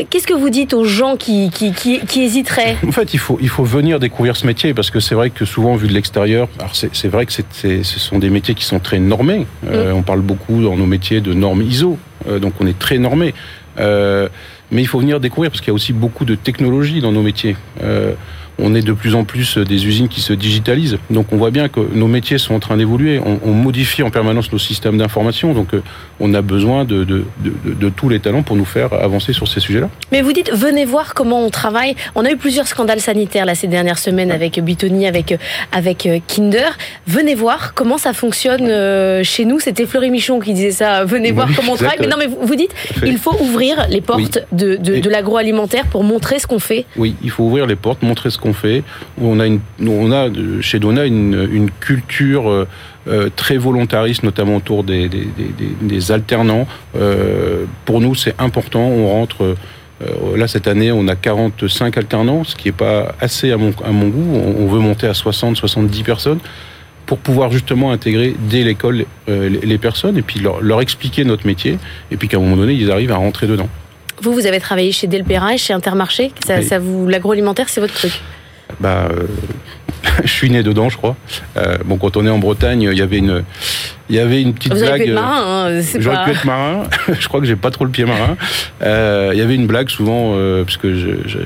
Qu'est-ce 0.09 0.27
que 0.31 0.33
vous 0.43 0.49
dites 0.49 0.73
aux 0.73 0.85
gens 0.85 1.15
qui, 1.17 1.49
qui, 1.57 1.71
qui, 1.71 1.99
qui 2.09 2.19
hésiteraient? 2.27 2.75
En 2.87 2.91
fait, 2.91 3.13
il 3.13 3.19
faut, 3.19 3.37
il 3.41 3.49
faut 3.49 3.63
venir 3.63 3.99
découvrir 3.99 4.35
ce 4.35 4.45
métier 4.47 4.73
parce 4.73 4.89
que 4.89 4.99
c'est 4.99 5.15
vrai 5.15 5.29
que 5.29 5.45
souvent, 5.45 5.75
vu 5.75 5.87
de 5.87 5.93
l'extérieur, 5.93 6.47
c'est 6.73 7.07
vrai 7.15 7.25
que 7.27 7.33
c'est- 7.33 7.83
ce 7.83 7.99
sont 8.07 8.17
des 8.25 8.29
métiers 8.37 8.55
qui 8.55 8.65
sont 8.65 8.79
très 8.79 8.99
normés. 8.99 9.45
Euh, 9.69 9.91
On 9.91 10.01
parle 10.01 10.21
beaucoup 10.21 10.61
dans 10.63 10.75
nos 10.75 10.85
métiers 10.85 11.21
de 11.21 11.33
normes 11.33 11.61
ISO, 11.61 11.97
euh, 12.27 12.39
donc 12.39 12.53
on 12.59 12.67
est 12.67 12.77
très 12.77 12.97
normé. 12.97 13.33
Euh, 13.79 14.27
mais 14.71 14.81
il 14.81 14.85
faut 14.85 14.99
venir 14.99 15.19
découvrir 15.19 15.51
parce 15.51 15.61
qu'il 15.61 15.69
y 15.69 15.71
a 15.71 15.75
aussi 15.75 15.93
beaucoup 15.93 16.25
de 16.25 16.35
technologies 16.35 16.99
dans 16.99 17.11
nos 17.11 17.21
métiers. 17.21 17.55
Euh, 18.59 18.63
on 18.67 18.75
est 18.75 18.81
de 18.81 18.93
plus 18.93 19.15
en 19.15 19.23
plus 19.23 19.57
des 19.57 19.85
usines 19.85 20.07
qui 20.07 20.21
se 20.21 20.33
digitalisent. 20.33 20.97
Donc 21.09 21.27
on 21.31 21.37
voit 21.37 21.51
bien 21.51 21.69
que 21.69 21.79
nos 21.93 22.07
métiers 22.07 22.37
sont 22.37 22.53
en 22.55 22.59
train 22.59 22.77
d'évoluer. 22.77 23.19
On, 23.25 23.39
on 23.43 23.51
modifie 23.51 24.03
en 24.03 24.09
permanence 24.09 24.51
nos 24.51 24.57
systèmes 24.59 24.97
d'information. 24.97 25.53
Donc 25.53 25.73
euh, 25.73 25.81
on 26.19 26.33
a 26.33 26.41
besoin 26.41 26.85
de, 26.85 27.03
de, 27.03 27.25
de, 27.39 27.53
de- 27.65 27.73
de 27.73 27.89
tous 27.89 28.09
les 28.09 28.19
talents 28.19 28.43
pour 28.43 28.55
nous 28.55 28.65
faire 28.65 28.93
avancer 28.93 29.33
sur 29.33 29.47
ces 29.47 29.59
sujets-là. 29.59 29.89
Mais 30.11 30.21
vous 30.21 30.33
dites, 30.33 30.51
venez 30.53 30.85
voir 30.85 31.13
comment 31.13 31.41
on 31.43 31.49
travaille. 31.49 31.95
On 32.15 32.25
a 32.25 32.31
eu 32.31 32.37
plusieurs 32.37 32.67
scandales 32.67 32.99
sanitaires 33.01 33.45
là 33.45 33.55
ces 33.55 33.67
dernières 33.67 33.99
semaines 33.99 34.31
avec 34.31 34.59
Bitoni, 34.59 35.07
avec 35.07 35.31
euh, 35.31 35.37
avec 35.71 36.05
euh, 36.05 36.19
Kinder. 36.27 36.77
Venez 37.07 37.35
voir 37.35 37.73
comment 37.73 37.97
ça 37.97 38.13
fonctionne 38.13 38.67
euh, 38.69 39.23
chez 39.23 39.45
nous. 39.45 39.59
C'était 39.59 39.85
Fleury 39.85 40.09
Michon 40.09 40.39
qui 40.39 40.53
disait 40.53 40.71
ça. 40.71 41.05
Venez 41.05 41.31
voir 41.31 41.47
comment 41.55 41.73
on 41.73 41.75
travaille. 41.75 41.97
Mais 41.99 42.07
non, 42.07 42.17
mais 42.17 42.27
vous, 42.27 42.37
vous 42.41 42.55
dites, 42.55 42.73
fait. 42.73 43.07
il 43.07 43.17
faut 43.17 43.35
ouvrir 43.39 43.85
les 43.89 44.01
portes 44.01 44.39
de, 44.51 44.75
de 44.77 45.09
l'agroalimentaire 45.09 45.85
pour 45.85 46.03
montrer 46.03 46.39
ce 46.39 46.47
qu'on 46.47 46.59
fait. 46.59 46.85
Oui, 46.97 47.15
il 47.23 47.29
faut 47.29 47.43
ouvrir 47.43 47.65
les 47.67 47.75
portes, 47.75 48.01
montrer 48.03 48.29
ce 48.29 48.37
qu'on 48.37 48.46
fait. 48.53 48.83
On 49.21 49.39
a, 49.39 49.47
une, 49.47 49.59
on 49.85 50.11
a 50.11 50.27
chez 50.61 50.79
Dona 50.79 51.05
une, 51.05 51.69
culture 51.79 52.49
euh, 52.49 52.67
euh, 53.07 53.29
très 53.35 53.57
volontariste, 53.57 54.23
notamment 54.23 54.57
autour 54.57 54.83
des, 54.83 55.09
alternants. 56.09 56.67
Euh, 56.95 57.65
pour 57.85 58.01
nous, 58.01 58.15
c'est 58.15 58.35
important. 58.39 58.81
On 58.81 59.07
rentre. 59.07 59.55
là, 60.35 60.47
cette 60.47 60.67
année, 60.67 60.91
on 60.91 61.07
a 61.07 61.15
45 61.15 61.97
alternants, 61.97 62.43
ce 62.43 62.55
qui 62.55 62.67
n'est 62.67 62.73
pas 62.73 63.15
assez 63.19 63.51
à 63.51 63.57
mon, 63.57 63.73
à 63.83 63.91
mon 63.91 64.07
goût. 64.07 64.35
On, 64.35 64.63
on 64.63 64.67
veut 64.67 64.79
monter 64.79 65.07
à 65.07 65.13
60, 65.13 65.57
70 65.57 66.03
personnes 66.03 66.39
pour 67.05 67.19
pouvoir 67.19 67.51
justement 67.51 67.91
intégrer 67.91 68.35
dès 68.37 68.63
l'école 68.63 69.05
les 69.27 69.77
personnes 69.77 70.17
et 70.17 70.21
puis 70.21 70.41
leur, 70.41 70.61
leur 70.61 70.81
expliquer 70.81 71.23
notre 71.23 71.47
métier 71.47 71.77
et 72.11 72.17
puis 72.17 72.27
qu'à 72.27 72.35
un 72.35 72.41
moment 72.41 72.57
donné, 72.57 72.73
ils 72.73 72.91
arrivent 72.91 73.13
à 73.13 73.15
rentrer 73.15 73.47
dedans. 73.47 73.69
Vous, 74.21 74.33
vous 74.33 74.45
avez 74.47 74.59
travaillé 74.59 74.91
chez 74.91 75.07
Delpera 75.07 75.53
et 75.53 75.57
chez 75.57 75.73
Intermarché. 75.73 76.31
Ça, 76.45 76.57
Oui. 76.57 76.63
ça 76.65 76.79
vous, 76.79 77.07
l'agroalimentaire, 77.07 77.69
c'est 77.69 77.81
votre 77.81 77.93
truc. 77.93 78.11
Bah, 78.79 79.07
euh, 79.11 79.23
je 80.23 80.29
suis 80.31 80.49
né 80.49 80.63
dedans, 80.63 80.89
je 80.89 80.97
crois. 80.97 81.15
Euh, 81.55 81.77
bon, 81.85 81.97
quand 81.97 82.17
on 82.17 82.25
est 82.25 82.29
en 82.29 82.39
Bretagne, 82.39 82.81
il 82.81 82.97
y 82.97 83.01
avait 83.01 83.17
une, 83.19 83.43
il 84.09 84.15
y 84.15 84.19
avait 84.19 84.41
une 84.41 84.53
petite 84.53 84.73
Vous 84.73 84.79
blague. 84.81 85.03
pu 85.03 85.09
être 85.09 85.13
marin, 85.15 85.67
hein, 85.69 85.81
c'est 85.81 86.01
J'aurais 86.01 86.17
pas. 86.17 86.25
pu 86.25 86.31
être 86.31 86.45
marin. 86.45 86.83
je 87.19 87.27
crois 87.27 87.39
que 87.39 87.45
j'ai 87.45 87.55
pas 87.55 87.71
trop 87.71 87.85
le 87.85 87.91
pied 87.91 88.05
marin. 88.05 88.35
Euh, 88.81 89.29
Il 89.33 89.39
y 89.39 89.41
avait 89.41 89.55
une 89.55 89.67
blague 89.67 89.89
souvent, 89.89 90.33
euh, 90.35 90.63
parce 90.63 90.77
que 90.77 90.93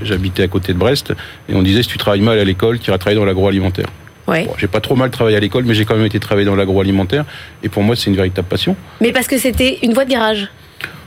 j'habitais 0.04 0.44
à 0.44 0.48
côté 0.48 0.74
de 0.74 0.78
Brest, 0.80 1.14
et 1.50 1.54
on 1.54 1.62
disait 1.62 1.84
si 1.84 1.90
tu 1.90 1.98
travailles 1.98 2.22
mal 2.22 2.40
à 2.40 2.44
l'école, 2.44 2.80
tu 2.80 2.90
iras 2.90 2.98
travailler 2.98 3.20
dans 3.20 3.26
l'agroalimentaire. 3.26 3.88
Ouais. 4.28 4.46
Bon, 4.46 4.54
j'ai 4.58 4.68
pas 4.68 4.80
trop 4.80 4.96
mal 4.96 5.10
travaillé 5.12 5.36
à 5.38 5.40
l'école, 5.40 5.66
mais 5.66 5.74
j'ai 5.74 5.84
quand 5.86 5.96
même 5.96 6.06
été 6.06 6.20
travailler 6.20 6.46
dans 6.46 6.56
l'agroalimentaire, 6.56 7.26
et 7.64 7.70
pour 7.70 7.84
moi, 7.84 7.96
c'est 7.96 8.10
une 8.10 8.16
véritable 8.16 8.48
passion. 8.48 8.76
Mais 9.02 9.12
parce 9.12 9.28
que 9.28 9.38
c'était 9.38 9.80
une 9.84 9.94
voie 9.94 10.06
de 10.06 10.12
garage. 10.12 10.48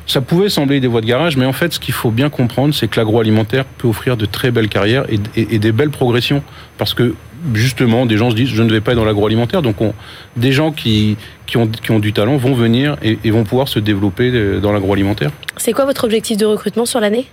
Ça 0.06 0.20
pouvait 0.20 0.48
sembler 0.50 0.80
des 0.80 0.86
voies 0.88 1.00
de 1.00 1.06
garage, 1.06 1.36
mais 1.36 1.46
en 1.46 1.52
fait, 1.54 1.72
ce 1.72 1.80
qu'il 1.80 1.94
faut 1.94 2.10
bien 2.10 2.28
comprendre, 2.28 2.74
c'est 2.74 2.88
que 2.88 2.98
l'agroalimentaire 3.00 3.64
peut 3.64 3.88
offrir 3.88 4.16
de 4.16 4.26
très 4.26 4.50
belles 4.50 4.68
carrières 4.68 5.04
et, 5.10 5.18
et- 5.40 5.54
et 5.54 5.58
des 5.58 5.72
belles 5.72 5.90
progressions. 5.90 6.42
Parce 6.76 6.92
que 6.92 7.14
justement, 7.54 8.04
des 8.06 8.16
gens 8.18 8.30
se 8.30 8.34
disent 8.34 8.48
je 8.50 8.62
ne 8.62 8.70
vais 8.70 8.80
pas 8.82 8.92
être 8.92 8.98
dans 8.98 9.04
l'agroalimentaire. 9.06 9.62
Donc, 9.62 9.80
on, 9.80 9.94
des 10.36 10.52
gens 10.52 10.72
qui, 10.72 11.16
qui, 11.46 11.56
ont, 11.56 11.66
qui 11.68 11.90
ont 11.90 12.00
du 12.00 12.12
talent 12.12 12.36
vont 12.36 12.54
venir 12.54 12.96
et, 13.02 13.18
et 13.24 13.30
vont 13.30 13.44
pouvoir 13.44 13.68
se 13.68 13.78
développer 13.78 14.30
euh, 14.32 14.60
dans 14.60 14.72
l'agroalimentaire. 14.72 15.30
C'est 15.56 15.72
quoi 15.72 15.84
votre 15.86 16.04
objectif 16.04 16.36
de 16.36 16.44
recrutement 16.46 16.84
sur 16.86 17.00
l'année? 17.00 17.26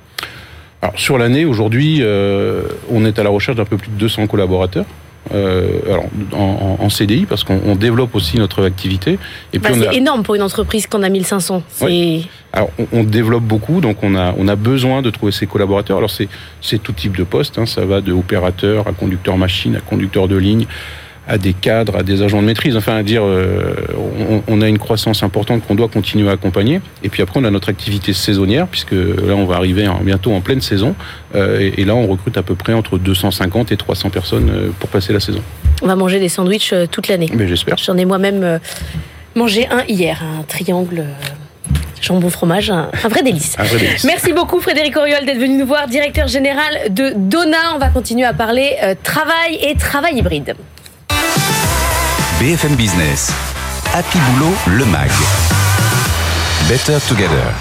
Alors, 0.81 0.97
sur 0.97 1.17
l'année, 1.17 1.45
aujourd'hui, 1.45 1.97
euh, 2.01 2.63
on 2.89 3.05
est 3.05 3.19
à 3.19 3.23
la 3.23 3.29
recherche 3.29 3.57
d'un 3.57 3.65
peu 3.65 3.77
plus 3.77 3.89
de 3.91 3.97
200 3.97 4.27
collaborateurs. 4.27 4.85
Euh, 5.33 5.79
alors, 5.85 6.05
en, 6.33 6.77
en, 6.79 6.83
en 6.83 6.89
CDI, 6.89 7.25
parce 7.25 7.43
qu'on 7.43 7.59
on 7.65 7.75
développe 7.75 8.15
aussi 8.15 8.37
notre 8.37 8.65
activité. 8.65 9.17
Et 9.53 9.59
bah, 9.59 9.69
c'est 9.73 9.87
a... 9.87 9.93
énorme 9.93 10.23
pour 10.23 10.35
une 10.35 10.41
entreprise 10.41 10.87
qu'on 10.87 11.03
a 11.03 11.09
1500. 11.09 11.63
Ouais. 11.81 12.21
Alors, 12.53 12.69
on, 12.77 12.87
on, 12.91 13.03
développe 13.03 13.43
beaucoup, 13.43 13.79
donc 13.81 13.97
on 14.03 14.15
a, 14.15 14.33
on 14.37 14.47
a 14.47 14.55
besoin 14.55 15.01
de 15.01 15.09
trouver 15.09 15.31
ces 15.31 15.47
collaborateurs. 15.47 15.97
Alors, 15.97 16.11
c'est 16.11 16.77
tout 16.79 16.91
type 16.91 17.15
de 17.17 17.23
poste, 17.23 17.57
hein, 17.57 17.65
ça 17.65 17.85
va 17.85 18.01
de 18.01 18.11
opérateur 18.11 18.87
à 18.87 18.91
conducteur 18.91 19.37
machine, 19.37 19.75
à 19.75 19.79
conducteur 19.79 20.27
de 20.27 20.35
ligne, 20.35 20.65
à 21.27 21.37
des 21.37 21.53
cadres, 21.53 21.97
à 21.97 22.03
des 22.03 22.21
agents 22.21 22.41
de 22.41 22.47
maîtrise. 22.47 22.75
Enfin, 22.75 22.95
à 22.95 23.03
dire, 23.03 23.23
euh, 23.23 23.75
on, 24.29 24.43
on, 24.47 24.61
a 24.61 24.67
une 24.67 24.79
croissance 24.79 25.23
importante 25.23 25.65
qu'on 25.65 25.75
doit 25.75 25.87
continuer 25.87 26.29
à 26.29 26.33
accompagner. 26.33 26.81
Et 27.03 27.09
puis 27.09 27.21
après, 27.21 27.39
on 27.39 27.43
a 27.43 27.51
notre 27.51 27.69
activité 27.69 28.13
saisonnière, 28.13 28.67
puisque 28.67 28.91
là, 28.91 29.35
on 29.35 29.45
va 29.45 29.55
arriver 29.55 29.87
en, 29.87 30.01
bientôt 30.01 30.33
en 30.33 30.41
pleine 30.41 30.61
saison. 30.61 30.95
Euh, 31.35 31.59
et, 31.59 31.81
et, 31.81 31.85
là, 31.85 31.95
on 31.95 32.07
recrute 32.07 32.37
à 32.37 32.43
peu 32.43 32.55
près 32.55 32.73
entre 32.73 32.97
250 32.97 33.71
et 33.71 33.77
300 33.77 34.09
personnes 34.09 34.49
euh, 34.49 34.69
pour 34.79 34.89
passer 34.89 35.13
la 35.13 35.19
saison. 35.19 35.41
On 35.81 35.87
va 35.87 35.95
manger 35.95 36.19
des 36.19 36.29
sandwichs 36.29 36.73
toute 36.91 37.07
l'année. 37.07 37.29
Mais 37.33 37.47
j'espère. 37.47 37.77
J'en 37.77 37.97
ai 37.97 38.05
moi-même 38.05 38.59
mangé 39.35 39.67
un 39.71 39.83
hier, 39.87 40.21
un 40.39 40.43
triangle 40.43 41.05
jambon 42.01 42.29
fromage, 42.29 42.69
un, 42.69 42.89
un, 43.03 43.07
vrai 43.07 43.23
délice. 43.23 43.55
un, 43.57 43.63
vrai 43.63 43.79
délice. 43.79 44.03
Merci 44.03 44.33
beaucoup 44.33 44.59
Frédéric 44.59 44.97
Oriol 44.97 45.25
d'être 45.25 45.39
venu 45.39 45.57
nous 45.57 45.65
voir, 45.65 45.87
directeur 45.87 46.27
général 46.27 46.89
de 46.89 47.13
Dona. 47.15 47.75
On 47.75 47.77
va 47.77 47.89
continuer 47.89 48.25
à 48.25 48.33
parler 48.33 48.75
euh, 48.83 48.95
travail 49.01 49.59
et 49.61 49.75
travail 49.75 50.17
hybride. 50.17 50.55
BFM 52.41 52.73
Business. 52.73 53.31
Happy 53.93 54.17
Boulot, 54.17 54.51
le 54.75 54.83
MAG. 54.85 55.11
Better 56.67 56.97
Together. 57.07 57.53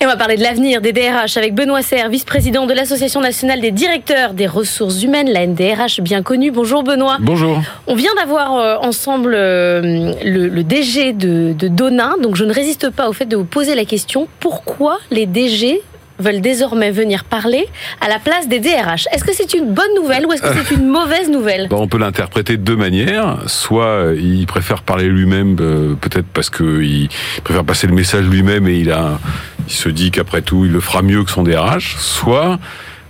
Et 0.00 0.04
on 0.04 0.08
va 0.08 0.16
parler 0.16 0.36
de 0.36 0.42
l'avenir 0.42 0.80
des 0.80 0.92
DRH 0.92 1.36
avec 1.36 1.54
Benoît 1.54 1.82
Serre, 1.82 2.08
vice-président 2.08 2.66
de 2.66 2.74
l'Association 2.74 3.20
nationale 3.20 3.60
des 3.60 3.70
directeurs 3.70 4.34
des 4.34 4.48
ressources 4.48 5.04
humaines, 5.04 5.30
la 5.30 5.46
NDRH 5.46 6.00
bien 6.00 6.24
connue. 6.24 6.50
Bonjour 6.50 6.82
Benoît. 6.82 7.18
Bonjour. 7.20 7.60
On 7.86 7.94
vient 7.94 8.10
d'avoir 8.16 8.56
euh, 8.56 8.76
ensemble 8.82 9.34
euh, 9.36 10.12
le, 10.24 10.48
le, 10.48 10.64
DG 10.64 11.12
de, 11.12 11.52
de 11.52 11.68
Dona, 11.68 12.14
donc 12.20 12.34
je 12.34 12.44
ne 12.44 12.52
résiste 12.52 12.90
pas 12.90 13.08
au 13.08 13.12
fait 13.12 13.26
de 13.26 13.36
vous 13.36 13.44
poser 13.44 13.76
la 13.76 13.84
question 13.84 14.26
pourquoi 14.40 14.98
les 15.12 15.26
DG 15.26 15.80
veulent 16.20 16.40
désormais 16.40 16.90
venir 16.90 17.24
parler 17.24 17.66
à 18.00 18.08
la 18.08 18.18
place 18.18 18.48
des 18.48 18.60
DRH. 18.60 19.06
Est-ce 19.12 19.24
que 19.24 19.32
c'est 19.32 19.54
une 19.54 19.72
bonne 19.72 19.94
nouvelle 19.96 20.26
ou 20.26 20.32
est-ce 20.32 20.42
que 20.42 20.48
c'est 20.54 20.74
une 20.74 20.86
mauvaise 20.90 21.30
nouvelle? 21.30 21.68
Bon, 21.68 21.82
On 21.82 21.88
peut 21.88 21.98
l'interpréter 21.98 22.56
de 22.56 22.62
deux 22.62 22.76
manières. 22.76 23.38
Soit 23.46 24.12
il 24.16 24.46
préfère 24.46 24.82
parler 24.82 25.06
lui-même, 25.06 25.56
euh, 25.60 25.94
peut-être 25.94 26.26
parce 26.32 26.50
qu'il 26.50 27.08
préfère 27.44 27.64
passer 27.64 27.86
le 27.86 27.94
message 27.94 28.26
lui-même 28.26 28.68
et 28.68 28.78
il, 28.78 28.90
a, 28.90 29.18
il 29.66 29.72
se 29.72 29.88
dit 29.88 30.10
qu'après 30.10 30.42
tout, 30.42 30.64
il 30.64 30.72
le 30.72 30.80
fera 30.80 31.02
mieux 31.02 31.24
que 31.24 31.30
son 31.30 31.42
DRH. 31.42 31.96
Soit 31.98 32.58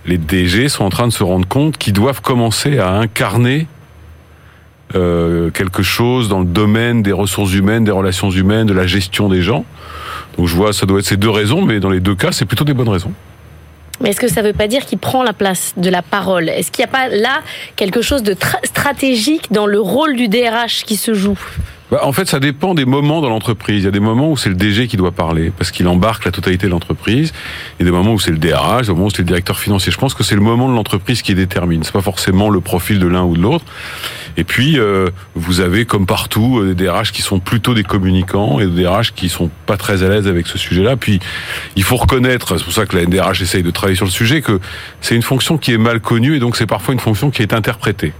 les 0.05 0.17
DG 0.17 0.69
sont 0.69 0.83
en 0.83 0.89
train 0.89 1.07
de 1.07 1.13
se 1.13 1.23
rendre 1.23 1.47
compte 1.47 1.77
qu'ils 1.77 1.93
doivent 1.93 2.21
commencer 2.21 2.79
à 2.79 2.91
incarner 2.91 3.67
euh, 4.95 5.51
quelque 5.51 5.83
chose 5.83 6.27
dans 6.27 6.39
le 6.39 6.45
domaine 6.45 7.01
des 7.01 7.13
ressources 7.13 7.53
humaines, 7.53 7.83
des 7.83 7.91
relations 7.91 8.29
humaines, 8.29 8.67
de 8.67 8.73
la 8.73 8.87
gestion 8.87 9.29
des 9.29 9.41
gens. 9.41 9.65
Donc 10.37 10.47
je 10.47 10.55
vois, 10.55 10.73
ça 10.73 10.85
doit 10.85 10.99
être 10.99 11.05
ces 11.05 11.17
deux 11.17 11.29
raisons, 11.29 11.61
mais 11.61 11.79
dans 11.79 11.89
les 11.89 11.99
deux 11.99 12.15
cas, 12.15 12.31
c'est 12.31 12.45
plutôt 12.45 12.63
des 12.63 12.73
bonnes 12.73 12.89
raisons. 12.89 13.13
Mais 14.01 14.09
est-ce 14.09 14.19
que 14.19 14.27
ça 14.27 14.41
ne 14.41 14.47
veut 14.47 14.53
pas 14.53 14.67
dire 14.67 14.85
qu'il 14.85 14.97
prend 14.97 15.23
la 15.23 15.33
place 15.33 15.73
de 15.77 15.89
la 15.89 16.01
parole? 16.01 16.49
Est-ce 16.49 16.71
qu'il 16.71 16.83
n'y 16.83 16.89
a 16.89 16.91
pas 16.91 17.07
là 17.07 17.41
quelque 17.75 18.01
chose 18.01 18.23
de 18.23 18.35
stratégique 18.63 19.51
dans 19.51 19.67
le 19.67 19.79
rôle 19.79 20.15
du 20.15 20.27
DRH 20.27 20.85
qui 20.85 20.95
se 20.95 21.13
joue? 21.13 21.37
Bah, 21.91 21.99
en 22.03 22.13
fait, 22.13 22.27
ça 22.27 22.39
dépend 22.39 22.73
des 22.73 22.85
moments 22.85 23.19
dans 23.21 23.29
l'entreprise. 23.29 23.81
Il 23.81 23.85
y 23.85 23.87
a 23.87 23.91
des 23.91 23.99
moments 23.99 24.31
où 24.31 24.37
c'est 24.37 24.49
le 24.49 24.55
DG 24.55 24.87
qui 24.87 24.95
doit 24.95 25.11
parler, 25.11 25.51
parce 25.55 25.71
qu'il 25.71 25.87
embarque 25.89 26.23
la 26.23 26.31
totalité 26.31 26.67
de 26.67 26.71
l'entreprise. 26.71 27.33
Il 27.77 27.85
y 27.85 27.87
a 27.87 27.91
des 27.91 27.95
moments 27.95 28.13
où 28.13 28.19
c'est 28.19 28.31
le 28.31 28.37
DRH, 28.37 28.87
des 28.87 28.93
moments 28.93 29.07
où 29.07 29.09
c'est 29.09 29.19
le 29.19 29.25
directeur 29.25 29.59
financier. 29.59 29.91
Je 29.91 29.97
pense 29.97 30.13
que 30.13 30.23
c'est 30.23 30.35
le 30.35 30.41
moment 30.41 30.69
de 30.69 30.73
l'entreprise 30.73 31.21
qui 31.21 31.35
détermine. 31.35 31.83
C'est 31.83 31.91
pas 31.91 32.01
forcément 32.01 32.49
le 32.49 32.61
profil 32.61 32.97
de 32.97 33.07
l'un 33.07 33.23
ou 33.23 33.35
de 33.35 33.41
l'autre. 33.41 33.65
Et 34.37 34.43
puis, 34.43 34.79
euh, 34.79 35.09
vous 35.35 35.61
avez, 35.61 35.85
comme 35.85 36.05
partout, 36.05 36.63
des 36.63 36.85
DRH 36.85 37.11
qui 37.11 37.21
sont 37.21 37.39
plutôt 37.39 37.73
des 37.73 37.83
communicants 37.83 38.59
et 38.59 38.65
des 38.65 38.83
DRH 38.83 39.13
qui 39.13 39.29
sont 39.29 39.49
pas 39.65 39.77
très 39.77 40.03
à 40.03 40.09
l'aise 40.09 40.27
avec 40.27 40.47
ce 40.47 40.57
sujet-là. 40.57 40.95
Puis, 40.95 41.19
il 41.75 41.83
faut 41.83 41.97
reconnaître, 41.97 42.57
c'est 42.57 42.63
pour 42.63 42.73
ça 42.73 42.85
que 42.85 42.95
la 42.95 43.03
NDRH 43.05 43.41
essaye 43.41 43.63
de 43.63 43.71
travailler 43.71 43.95
sur 43.95 44.05
le 44.05 44.11
sujet, 44.11 44.41
que 44.41 44.59
c'est 45.01 45.15
une 45.15 45.21
fonction 45.21 45.57
qui 45.57 45.73
est 45.73 45.77
mal 45.77 45.99
connue 45.99 46.35
et 46.35 46.39
donc 46.39 46.55
c'est 46.55 46.67
parfois 46.67 46.93
une 46.93 46.99
fonction 46.99 47.31
qui 47.31 47.41
est 47.41 47.53
interprétée 47.53 48.13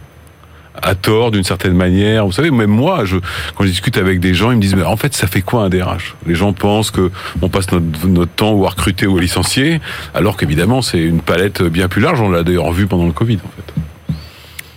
à 0.81 0.95
tort 0.95 1.31
d'une 1.31 1.43
certaine 1.43 1.73
manière. 1.73 2.25
Vous 2.25 2.31
savez, 2.31 2.51
même 2.51 2.69
moi, 2.69 3.05
je, 3.05 3.17
quand 3.55 3.63
je 3.63 3.69
discute 3.69 3.97
avec 3.97 4.19
des 4.19 4.33
gens, 4.33 4.51
ils 4.51 4.57
me 4.57 4.61
disent 4.61 4.75
mais 4.75 4.83
en 4.83 4.97
fait, 4.97 5.13
ça 5.13 5.27
fait 5.27 5.41
quoi 5.41 5.63
un 5.63 5.69
DRH 5.69 6.15
Les 6.25 6.35
gens 6.35 6.53
pensent 6.53 6.91
que 6.91 7.11
on 7.41 7.49
passe 7.49 7.71
notre, 7.71 8.07
notre 8.07 8.31
temps 8.31 8.53
ou 8.53 8.65
à 8.65 8.69
recruter 8.69 9.07
ou 9.07 9.17
à 9.17 9.21
licencier, 9.21 9.81
alors 10.13 10.37
qu'évidemment, 10.37 10.81
c'est 10.81 10.99
une 10.99 11.21
palette 11.21 11.61
bien 11.61 11.87
plus 11.87 12.01
large. 12.01 12.21
On 12.21 12.29
l'a 12.29 12.43
d'ailleurs 12.43 12.71
vu 12.71 12.87
pendant 12.87 13.05
le 13.05 13.11
Covid, 13.11 13.37
en 13.37 13.51
fait. 13.55 13.81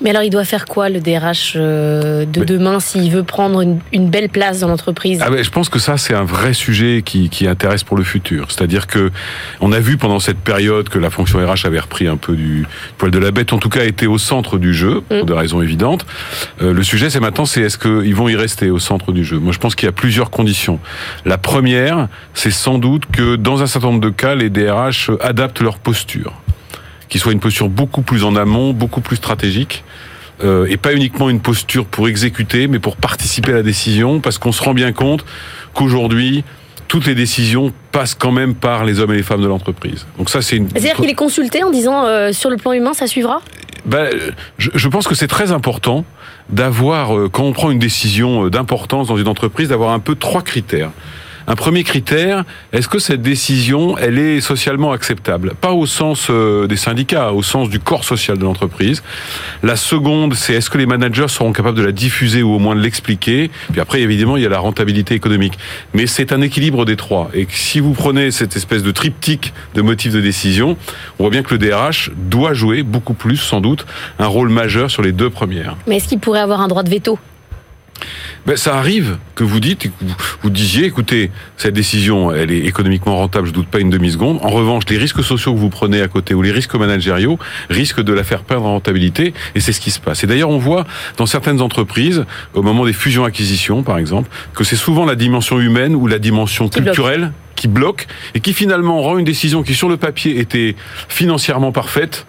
Mais 0.04 0.10
alors, 0.10 0.22
il 0.22 0.30
doit 0.30 0.44
faire 0.44 0.66
quoi, 0.66 0.90
le 0.90 1.00
DRH 1.00 1.54
de 1.54 2.26
Mais... 2.36 2.44
demain, 2.44 2.78
s'il 2.78 3.10
veut 3.10 3.22
prendre 3.22 3.62
une, 3.62 3.80
une, 3.92 4.10
belle 4.10 4.28
place 4.28 4.60
dans 4.60 4.68
l'entreprise 4.68 5.20
ah 5.24 5.30
ben, 5.30 5.42
Je 5.42 5.50
pense 5.50 5.70
que 5.70 5.78
ça, 5.78 5.96
c'est 5.96 6.14
un 6.14 6.24
vrai 6.24 6.52
sujet 6.52 7.02
qui, 7.02 7.30
qui 7.30 7.48
intéresse 7.48 7.84
pour 7.84 7.96
le 7.96 8.04
futur. 8.04 8.50
C'est-à-dire 8.50 8.86
que 8.86 9.10
on 9.60 9.72
a 9.72 9.80
vu 9.80 9.96
pendant 9.96 10.20
cette 10.20 10.38
période 10.38 10.90
que 10.90 10.98
la 10.98 11.08
fonction 11.08 11.38
RH 11.38 11.64
avait 11.66 11.80
repris 11.80 12.06
un 12.06 12.18
peu 12.18 12.36
du 12.36 12.66
poil 12.98 13.10
de 13.10 13.18
la 13.18 13.30
bête, 13.30 13.54
en 13.54 13.58
tout 13.58 13.70
cas, 13.70 13.84
était 13.84 14.06
au 14.06 14.18
centre 14.18 14.58
du 14.58 14.74
jeu, 14.74 15.00
pour 15.00 15.24
mm. 15.24 15.26
des 15.26 15.32
raisons 15.32 15.62
évidentes. 15.62 16.04
Euh, 16.60 16.74
le 16.74 16.82
sujet, 16.82 17.08
c'est 17.08 17.20
maintenant, 17.20 17.46
c'est 17.46 17.62
est-ce 17.62 17.78
qu'ils 17.78 18.14
vont 18.14 18.28
y 18.28 18.36
rester 18.36 18.70
au 18.70 18.78
centre 18.78 19.10
du 19.10 19.24
jeu? 19.24 19.38
Moi, 19.38 19.52
je 19.52 19.58
pense 19.58 19.74
qu'il 19.74 19.86
y 19.86 19.88
a 19.88 19.92
plusieurs 19.92 20.30
conditions. 20.30 20.80
La 21.24 21.38
première, 21.38 22.08
c'est 22.34 22.50
sans 22.50 22.78
doute 22.78 23.04
que 23.10 23.36
dans 23.36 23.62
un 23.62 23.66
certain 23.66 23.88
nombre 23.88 24.00
de 24.00 24.10
cas, 24.10 24.34
les 24.34 24.50
DRH 24.50 25.10
adaptent 25.20 25.60
leur 25.60 25.78
posture 25.78 26.34
qui 27.08 27.18
soit 27.18 27.32
une 27.32 27.40
posture 27.40 27.68
beaucoup 27.68 28.02
plus 28.02 28.24
en 28.24 28.36
amont, 28.36 28.72
beaucoup 28.72 29.00
plus 29.00 29.16
stratégique, 29.16 29.84
euh, 30.42 30.66
et 30.68 30.76
pas 30.76 30.92
uniquement 30.92 31.30
une 31.30 31.40
posture 31.40 31.86
pour 31.86 32.08
exécuter, 32.08 32.66
mais 32.66 32.78
pour 32.78 32.96
participer 32.96 33.52
à 33.52 33.56
la 33.56 33.62
décision, 33.62 34.20
parce 34.20 34.38
qu'on 34.38 34.52
se 34.52 34.62
rend 34.62 34.74
bien 34.74 34.92
compte 34.92 35.24
qu'aujourd'hui, 35.74 36.44
toutes 36.88 37.06
les 37.06 37.14
décisions 37.14 37.72
passent 37.92 38.14
quand 38.14 38.32
même 38.32 38.54
par 38.54 38.84
les 38.84 39.00
hommes 39.00 39.12
et 39.12 39.16
les 39.16 39.22
femmes 39.22 39.42
de 39.42 39.46
l'entreprise. 39.46 40.06
Donc 40.18 40.28
ça, 40.30 40.42
c'est 40.42 40.56
une. 40.56 40.68
C'est-à-dire 40.68 40.96
qu'il 40.96 41.08
est 41.08 41.14
consulté 41.14 41.62
en 41.62 41.70
disant 41.70 42.04
euh, 42.04 42.32
sur 42.32 42.50
le 42.50 42.56
plan 42.56 42.72
humain, 42.72 42.94
ça 42.94 43.06
suivra? 43.06 43.40
Ben, 43.86 44.10
je, 44.58 44.70
je 44.74 44.88
pense 44.88 45.06
que 45.06 45.14
c'est 45.14 45.26
très 45.28 45.52
important 45.52 46.04
d'avoir, 46.50 47.16
euh, 47.16 47.28
quand 47.28 47.44
on 47.44 47.52
prend 47.52 47.70
une 47.70 47.78
décision 47.78 48.48
d'importance 48.48 49.08
dans 49.08 49.16
une 49.16 49.28
entreprise, 49.28 49.68
d'avoir 49.68 49.92
un 49.92 49.98
peu 50.00 50.14
trois 50.14 50.42
critères. 50.42 50.90
Un 51.46 51.56
premier 51.56 51.84
critère, 51.84 52.44
est-ce 52.72 52.88
que 52.88 52.98
cette 52.98 53.20
décision, 53.20 53.98
elle 53.98 54.18
est 54.18 54.40
socialement 54.40 54.92
acceptable? 54.92 55.54
Pas 55.60 55.72
au 55.72 55.84
sens 55.84 56.28
euh, 56.30 56.66
des 56.66 56.76
syndicats, 56.76 57.32
au 57.32 57.42
sens 57.42 57.68
du 57.68 57.80
corps 57.80 58.04
social 58.04 58.38
de 58.38 58.44
l'entreprise. 58.44 59.02
La 59.62 59.76
seconde, 59.76 60.34
c'est 60.34 60.54
est-ce 60.54 60.70
que 60.70 60.78
les 60.78 60.86
managers 60.86 61.28
seront 61.28 61.52
capables 61.52 61.76
de 61.76 61.84
la 61.84 61.92
diffuser 61.92 62.42
ou 62.42 62.54
au 62.54 62.58
moins 62.58 62.74
de 62.74 62.80
l'expliquer? 62.80 63.50
Puis 63.70 63.80
après, 63.80 64.00
évidemment, 64.00 64.38
il 64.38 64.42
y 64.42 64.46
a 64.46 64.48
la 64.48 64.58
rentabilité 64.58 65.14
économique. 65.14 65.58
Mais 65.92 66.06
c'est 66.06 66.32
un 66.32 66.40
équilibre 66.40 66.86
des 66.86 66.96
trois. 66.96 67.30
Et 67.34 67.46
si 67.50 67.80
vous 67.80 67.92
prenez 67.92 68.30
cette 68.30 68.56
espèce 68.56 68.82
de 68.82 68.90
triptyque 68.90 69.52
de 69.74 69.82
motifs 69.82 70.12
de 70.12 70.22
décision, 70.22 70.78
on 71.18 71.24
voit 71.24 71.30
bien 71.30 71.42
que 71.42 71.54
le 71.54 71.58
DRH 71.58 72.10
doit 72.16 72.54
jouer 72.54 72.82
beaucoup 72.82 73.14
plus, 73.14 73.36
sans 73.36 73.60
doute, 73.60 73.84
un 74.18 74.26
rôle 74.26 74.48
majeur 74.48 74.90
sur 74.90 75.02
les 75.02 75.12
deux 75.12 75.28
premières. 75.28 75.76
Mais 75.86 75.96
est-ce 75.96 76.08
qu'il 76.08 76.20
pourrait 76.20 76.40
avoir 76.40 76.62
un 76.62 76.68
droit 76.68 76.82
de 76.82 76.90
veto? 76.90 77.18
Ben, 78.46 78.56
ça 78.56 78.76
arrive 78.76 79.18
que 79.34 79.44
vous 79.44 79.60
dites, 79.60 79.90
vous, 80.00 80.14
vous 80.42 80.50
disiez, 80.50 80.84
écoutez, 80.84 81.30
cette 81.56 81.74
décision, 81.74 82.32
elle 82.32 82.50
est 82.50 82.66
économiquement 82.66 83.16
rentable, 83.16 83.46
je 83.46 83.52
doute 83.52 83.68
pas 83.68 83.80
une 83.80 83.90
demi-seconde. 83.90 84.38
En 84.42 84.50
revanche, 84.50 84.84
les 84.90 84.98
risques 84.98 85.22
sociaux 85.22 85.54
que 85.54 85.58
vous 85.58 85.70
prenez 85.70 86.02
à 86.02 86.08
côté 86.08 86.34
ou 86.34 86.42
les 86.42 86.52
risques 86.52 86.74
managériaux 86.74 87.38
risquent 87.70 88.02
de 88.02 88.12
la 88.12 88.24
faire 88.24 88.42
perdre 88.42 88.66
en 88.66 88.72
rentabilité, 88.72 89.32
et 89.54 89.60
c'est 89.60 89.72
ce 89.72 89.80
qui 89.80 89.90
se 89.90 90.00
passe. 90.00 90.24
Et 90.24 90.26
d'ailleurs, 90.26 90.50
on 90.50 90.58
voit 90.58 90.84
dans 91.16 91.26
certaines 91.26 91.60
entreprises, 91.60 92.24
au 92.52 92.62
moment 92.62 92.84
des 92.84 92.92
fusions-acquisitions, 92.92 93.82
par 93.82 93.98
exemple, 93.98 94.28
que 94.54 94.64
c'est 94.64 94.76
souvent 94.76 95.06
la 95.06 95.14
dimension 95.14 95.58
humaine 95.60 95.94
ou 95.94 96.06
la 96.06 96.18
dimension 96.18 96.68
culturelle 96.68 97.32
qui 97.56 97.68
bloque 97.68 98.06
et 98.34 98.40
qui 98.40 98.52
finalement 98.52 99.00
rend 99.00 99.18
une 99.18 99.24
décision 99.24 99.62
qui, 99.62 99.74
sur 99.74 99.88
le 99.88 99.96
papier, 99.96 100.38
était 100.38 100.76
financièrement 101.08 101.72
parfaite, 101.72 102.26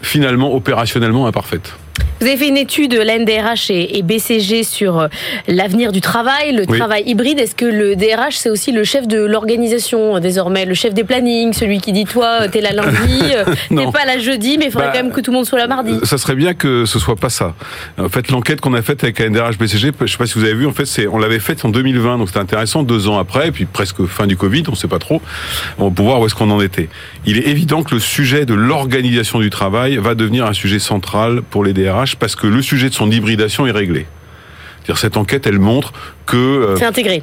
finalement 0.00 0.54
opérationnellement 0.54 1.26
imparfaite. 1.26 1.76
Vous 2.20 2.26
avez 2.26 2.36
fait 2.36 2.48
une 2.48 2.56
étude, 2.56 2.94
l'NDRH 2.94 3.70
et 3.70 4.02
BCG, 4.02 4.64
sur 4.64 4.98
euh, 4.98 5.06
l'avenir 5.46 5.92
du 5.92 6.00
travail, 6.00 6.52
le 6.52 6.64
oui. 6.68 6.76
travail 6.76 7.04
hybride. 7.06 7.38
Est-ce 7.38 7.54
que 7.54 7.64
le 7.64 7.94
DRH, 7.94 8.34
c'est 8.34 8.50
aussi 8.50 8.72
le 8.72 8.82
chef 8.82 9.06
de 9.06 9.18
l'organisation 9.18 10.16
euh, 10.16 10.20
désormais, 10.20 10.64
le 10.64 10.74
chef 10.74 10.94
des 10.94 11.04
plannings, 11.04 11.52
celui 11.52 11.80
qui 11.80 11.92
dit 11.92 12.06
toi, 12.06 12.48
t'es 12.48 12.60
là 12.60 12.72
lundi, 12.72 13.20
euh, 13.36 13.44
t'es 13.68 13.92
pas 13.92 14.04
là 14.04 14.18
jeudi, 14.18 14.58
mais 14.58 14.64
il 14.64 14.72
faudrait 14.72 14.88
bah, 14.88 14.94
quand 14.96 15.04
même 15.04 15.12
que 15.12 15.20
tout 15.20 15.30
le 15.30 15.36
monde 15.36 15.46
soit 15.46 15.60
là 15.60 15.68
mardi. 15.68 15.94
Ça 16.02 16.18
serait 16.18 16.34
bien 16.34 16.54
que 16.54 16.86
ce 16.86 16.98
soit 16.98 17.14
pas 17.14 17.28
ça. 17.28 17.54
En 17.98 18.08
fait, 18.08 18.30
l'enquête 18.32 18.60
qu'on 18.60 18.74
a 18.74 18.82
faite 18.82 19.04
avec 19.04 19.20
la 19.20 19.28
NDRH 19.28 19.56
BCG, 19.56 19.92
je 20.00 20.06
sais 20.06 20.18
pas 20.18 20.26
si 20.26 20.34
vous 20.36 20.44
avez 20.44 20.54
vu, 20.54 20.66
en 20.66 20.72
fait, 20.72 20.86
c'est 20.86 21.06
on 21.06 21.18
l'avait 21.18 21.38
faite 21.38 21.64
en 21.64 21.68
2020, 21.68 22.18
donc 22.18 22.28
c'était 22.28 22.40
intéressant, 22.40 22.82
deux 22.82 23.06
ans 23.08 23.18
après, 23.18 23.48
et 23.48 23.52
puis 23.52 23.64
presque 23.64 24.04
fin 24.06 24.26
du 24.26 24.36
Covid, 24.36 24.64
on 24.68 24.74
sait 24.74 24.88
pas 24.88 24.98
trop, 24.98 25.22
on 25.78 25.92
pour 25.92 26.06
voir 26.06 26.20
où 26.20 26.26
est-ce 26.26 26.34
qu'on 26.34 26.50
en 26.50 26.60
était. 26.60 26.88
Il 27.26 27.38
est 27.38 27.46
évident 27.46 27.84
que 27.84 27.94
le 27.94 28.00
sujet 28.00 28.44
de 28.44 28.54
l'organisation 28.54 29.38
du 29.38 29.50
travail 29.50 29.98
va 29.98 30.16
devenir 30.16 30.46
un 30.46 30.52
sujet 30.52 30.80
central 30.80 31.42
pour 31.42 31.62
les 31.62 31.72
DRH 31.72 31.87
DRH 31.88 32.16
parce 32.16 32.36
que 32.36 32.46
le 32.46 32.62
sujet 32.62 32.88
de 32.88 32.94
son 32.94 33.10
hybridation 33.10 33.66
est 33.66 33.70
réglé. 33.70 34.06
C'est-à-dire 34.78 34.98
cette 34.98 35.16
enquête, 35.16 35.46
elle 35.46 35.58
montre 35.58 35.92
que 36.26 36.36
euh, 36.36 36.76
C'est 36.76 36.84
intégré. 36.84 37.22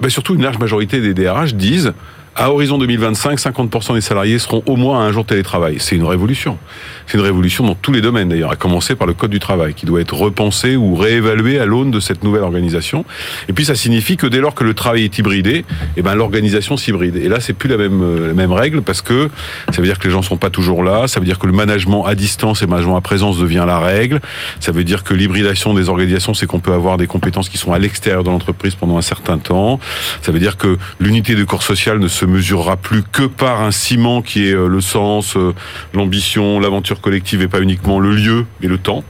bah, 0.00 0.08
surtout 0.10 0.34
une 0.34 0.42
large 0.42 0.58
majorité 0.58 1.00
des 1.00 1.14
DRH 1.14 1.54
disent 1.54 1.92
à 2.36 2.50
horizon 2.50 2.76
2025, 2.76 3.38
50% 3.38 3.94
des 3.94 4.00
salariés 4.02 4.38
seront 4.38 4.62
au 4.66 4.76
moins 4.76 5.00
à 5.00 5.04
un 5.04 5.12
jour 5.12 5.24
télétravail. 5.24 5.76
C'est 5.78 5.96
une 5.96 6.04
révolution. 6.04 6.58
C'est 7.06 7.16
une 7.16 7.24
révolution 7.24 7.64
dans 7.64 7.74
tous 7.74 7.92
les 7.92 8.02
domaines 8.02 8.28
d'ailleurs, 8.28 8.50
à 8.50 8.56
commencer 8.56 8.94
par 8.94 9.06
le 9.06 9.14
code 9.14 9.30
du 9.30 9.38
travail 9.38 9.72
qui 9.72 9.86
doit 9.86 10.00
être 10.00 10.14
repensé 10.14 10.76
ou 10.76 10.94
réévalué 10.96 11.58
à 11.58 11.64
l'aune 11.64 11.90
de 11.90 11.98
cette 11.98 12.22
nouvelle 12.22 12.42
organisation. 12.42 13.06
Et 13.48 13.54
puis 13.54 13.64
ça 13.64 13.74
signifie 13.74 14.18
que 14.18 14.26
dès 14.26 14.40
lors 14.40 14.54
que 14.54 14.64
le 14.64 14.74
travail 14.74 15.04
est 15.04 15.18
hybridé, 15.18 15.64
eh 15.96 16.02
ben 16.02 16.14
l'organisation 16.14 16.76
s'hybride. 16.76 17.16
Et 17.16 17.28
là, 17.28 17.40
c'est 17.40 17.54
plus 17.54 17.70
la 17.70 17.78
même 17.78 18.02
euh, 18.02 18.28
la 18.28 18.34
même 18.34 18.52
règle 18.52 18.82
parce 18.82 19.00
que 19.00 19.30
ça 19.70 19.80
veut 19.80 19.86
dire 19.86 19.98
que 19.98 20.06
les 20.06 20.12
gens 20.12 20.22
sont 20.22 20.36
pas 20.36 20.50
toujours 20.50 20.82
là. 20.82 21.08
Ça 21.08 21.20
veut 21.20 21.26
dire 21.26 21.38
que 21.38 21.46
le 21.46 21.52
management 21.52 22.04
à 22.04 22.14
distance 22.14 22.60
et 22.60 22.66
le 22.66 22.70
management 22.70 22.96
à 22.96 23.00
présence 23.00 23.38
devient 23.38 23.64
la 23.66 23.78
règle. 23.78 24.20
Ça 24.60 24.72
veut 24.72 24.84
dire 24.84 25.04
que 25.04 25.14
l'hybridation 25.14 25.72
des 25.72 25.88
organisations, 25.88 26.34
c'est 26.34 26.46
qu'on 26.46 26.60
peut 26.60 26.72
avoir 26.72 26.98
des 26.98 27.06
compétences 27.06 27.48
qui 27.48 27.56
sont 27.56 27.72
à 27.72 27.78
l'extérieur 27.78 28.24
de 28.24 28.30
l'entreprise 28.30 28.74
pendant 28.74 28.98
un 28.98 29.02
certain 29.02 29.38
temps. 29.38 29.80
Ça 30.20 30.32
veut 30.32 30.38
dire 30.38 30.58
que 30.58 30.76
l'unité 31.00 31.34
de 31.34 31.44
corps 31.44 31.62
social 31.62 31.98
ne 31.98 32.08
se 32.08 32.25
mesurera 32.26 32.76
plus 32.76 33.02
que 33.02 33.24
par 33.24 33.60
un 33.62 33.70
ciment 33.70 34.22
qui 34.22 34.48
est 34.48 34.52
euh, 34.54 34.66
le 34.68 34.80
sens, 34.80 35.36
euh, 35.36 35.52
l'ambition, 35.94 36.60
l'aventure 36.60 37.00
collective 37.00 37.42
et 37.42 37.48
pas 37.48 37.60
uniquement 37.60 37.98
le 38.00 38.12
lieu 38.14 38.46
et 38.62 38.66
le 38.68 38.78
temps. 38.78 39.04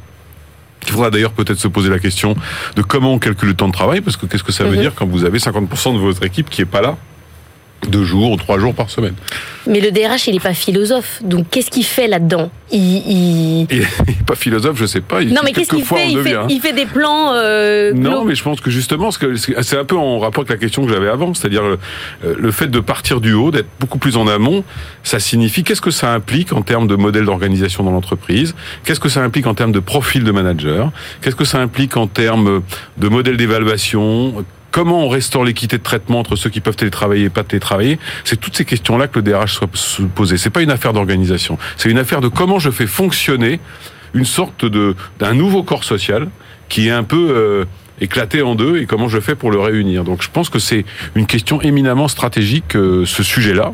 Il 0.87 0.93
faudra 0.93 1.11
d'ailleurs 1.11 1.33
peut-être 1.33 1.59
se 1.59 1.69
poser 1.69 1.91
la 1.91 1.99
question 1.99 2.37
de 2.77 2.83
comment 2.83 3.13
on 3.15 3.19
calcule 3.19 3.49
le 3.49 3.55
temps 3.55 3.67
de 3.69 3.73
travail, 3.73 4.01
parce 4.01 4.17
que 4.17 4.27
qu'est-ce 4.27 4.45
que 4.45 4.53
ça 4.53 4.65
veut 4.65 4.77
Mhm. 4.77 4.81
dire 4.83 4.95
quand 4.95 5.07
vous 5.07 5.25
avez 5.25 5.39
50% 5.39 5.93
de 5.95 5.99
votre 5.99 6.25
équipe 6.25 6.49
qui 6.49 6.63
est 6.63 6.67
pas 6.67 6.81
là? 6.81 6.97
Deux 7.89 8.05
jours 8.05 8.31
ou 8.33 8.37
trois 8.37 8.59
jours 8.59 8.75
par 8.75 8.91
semaine. 8.91 9.15
Mais 9.69 9.81
le 9.81 9.91
DRH, 9.91 10.29
il 10.29 10.35
n'est 10.35 10.41
pas 10.41 10.55
philosophe. 10.55 11.21
Donc, 11.23 11.47
qu'est-ce 11.51 11.71
qu'il 11.71 11.85
fait 11.85 12.07
là-dedans? 12.09 12.51
Il, 12.73 12.81
il- 12.81 13.67
Il 13.71 13.81
est 13.83 14.25
pas 14.27 14.35
philosophe, 14.35 14.79
je 14.79 14.87
sais 14.87 15.01
pas. 15.01 15.23
il- 15.23 15.33
Non, 15.33 15.43
mais 15.45 15.53
qu'est-ce 15.53 15.71
qu'il 15.71 15.85
fait? 15.85 16.09
il, 16.11 16.19
fait 16.19 16.31
devient. 16.33 16.47
il 16.49 16.61
fait 16.61 16.73
des 16.73 16.87
plans. 16.87 17.33
euh, 17.35 17.93
Non, 17.93 18.25
mais 18.25 18.35
je 18.35 18.43
pense 18.43 18.61
que 18.61 18.71
justement, 18.71 19.11
c'est 19.11 19.77
un 19.79 19.85
peu 19.85 19.97
en 19.97 20.19
rapport 20.19 20.43
avec 20.43 20.51
la 20.51 20.57
question 20.57 20.85
que 20.87 20.93
j'avais 20.93 21.09
avant, 21.09 21.35
c'est-à-dire 21.35 21.63
le, 21.65 21.79
euh, 22.25 22.35
le 22.39 22.51
fait 22.51 22.69
de 22.69 22.81
partir 22.81 23.21
du 23.21 23.33
haut, 23.35 23.51
d'être 23.51 23.69
beaucoup 23.81 23.99
plus 23.99 24.17
en 24.17 24.27
amont, 24.27 24.65
ça 25.05 25.19
signifie 25.21 25.63
qu'est-ce 25.65 25.81
que 25.81 25.91
ça 25.91 26.13
implique 26.13 26.53
en 26.53 26.63
termes 26.63 26.87
de 26.89 26.97
modèle 26.97 27.25
d'organisation 27.25 27.83
dans 27.85 27.93
l'entreprise, 27.93 28.55
qu'est-ce 28.85 29.01
que 29.01 29.09
ça 29.09 29.23
implique 29.23 29.47
en 29.47 29.55
termes 29.55 29.73
de 29.73 29.81
profil 29.81 30.25
de 30.25 30.33
manager, 30.33 30.91
qu'est-ce 31.23 31.37
que 31.37 31.45
ça 31.45 31.59
implique 31.61 31.97
en 31.97 32.07
termes 32.07 32.63
de 32.97 33.09
modèle 33.09 33.37
d'évaluation, 33.37 34.45
comment 34.77 35.07
on 35.07 35.09
restaure 35.09 35.43
l'équité 35.43 35.79
de 35.79 35.83
traitement 35.83 36.19
entre 36.19 36.37
ceux 36.37 36.51
qui 36.51 36.61
peuvent 36.61 36.77
télétravailler 36.77 37.25
et 37.25 37.31
pas 37.31 37.45
télétravailler. 37.45 37.99
C'est 38.25 38.39
toutes 38.39 38.55
ces 38.55 38.67
questions-là 38.67 39.09
que 39.09 39.21
le 39.21 39.23
DRH 39.23 39.55
soit 39.55 39.71
poser. 40.15 40.37
C'est 40.37 40.51
pas 40.51 40.61
une 40.61 40.71
affaire 40.71 40.93
d'organisation, 40.93 41.57
c'est 41.79 41.89
une 41.89 41.97
affaire 41.97 42.21
de 42.21 42.29
comment 42.29 42.59
je 42.59 42.71
fais 42.71 42.87
fonctionner 42.87 43.59
une 44.13 44.27
sorte 44.27 44.67
d'un 44.67 45.33
nouveau 45.33 45.63
corps 45.63 45.83
social 45.83 46.29
qui 46.69 46.89
est 46.89 46.91
un 46.91 47.05
peu 47.05 47.31
euh, 47.31 47.65
éclaté 48.01 48.43
en 48.43 48.55
deux 48.55 48.79
et 48.79 48.87
comment 48.87 49.09
je 49.09 49.21
fais 49.21 49.35
pour 49.35 49.51
le 49.51 49.59
réunir. 49.59 50.05
Donc 50.05 50.23
je 50.23 50.31
pense 50.31 50.51
que 50.51 50.59
c'est 50.59 50.85
une 51.15 51.27
question 51.27 51.61
éminemment 51.63 52.09
stratégique 52.09 52.77
euh, 52.77 53.05
ce 53.07 53.23
sujet-là 53.23 53.73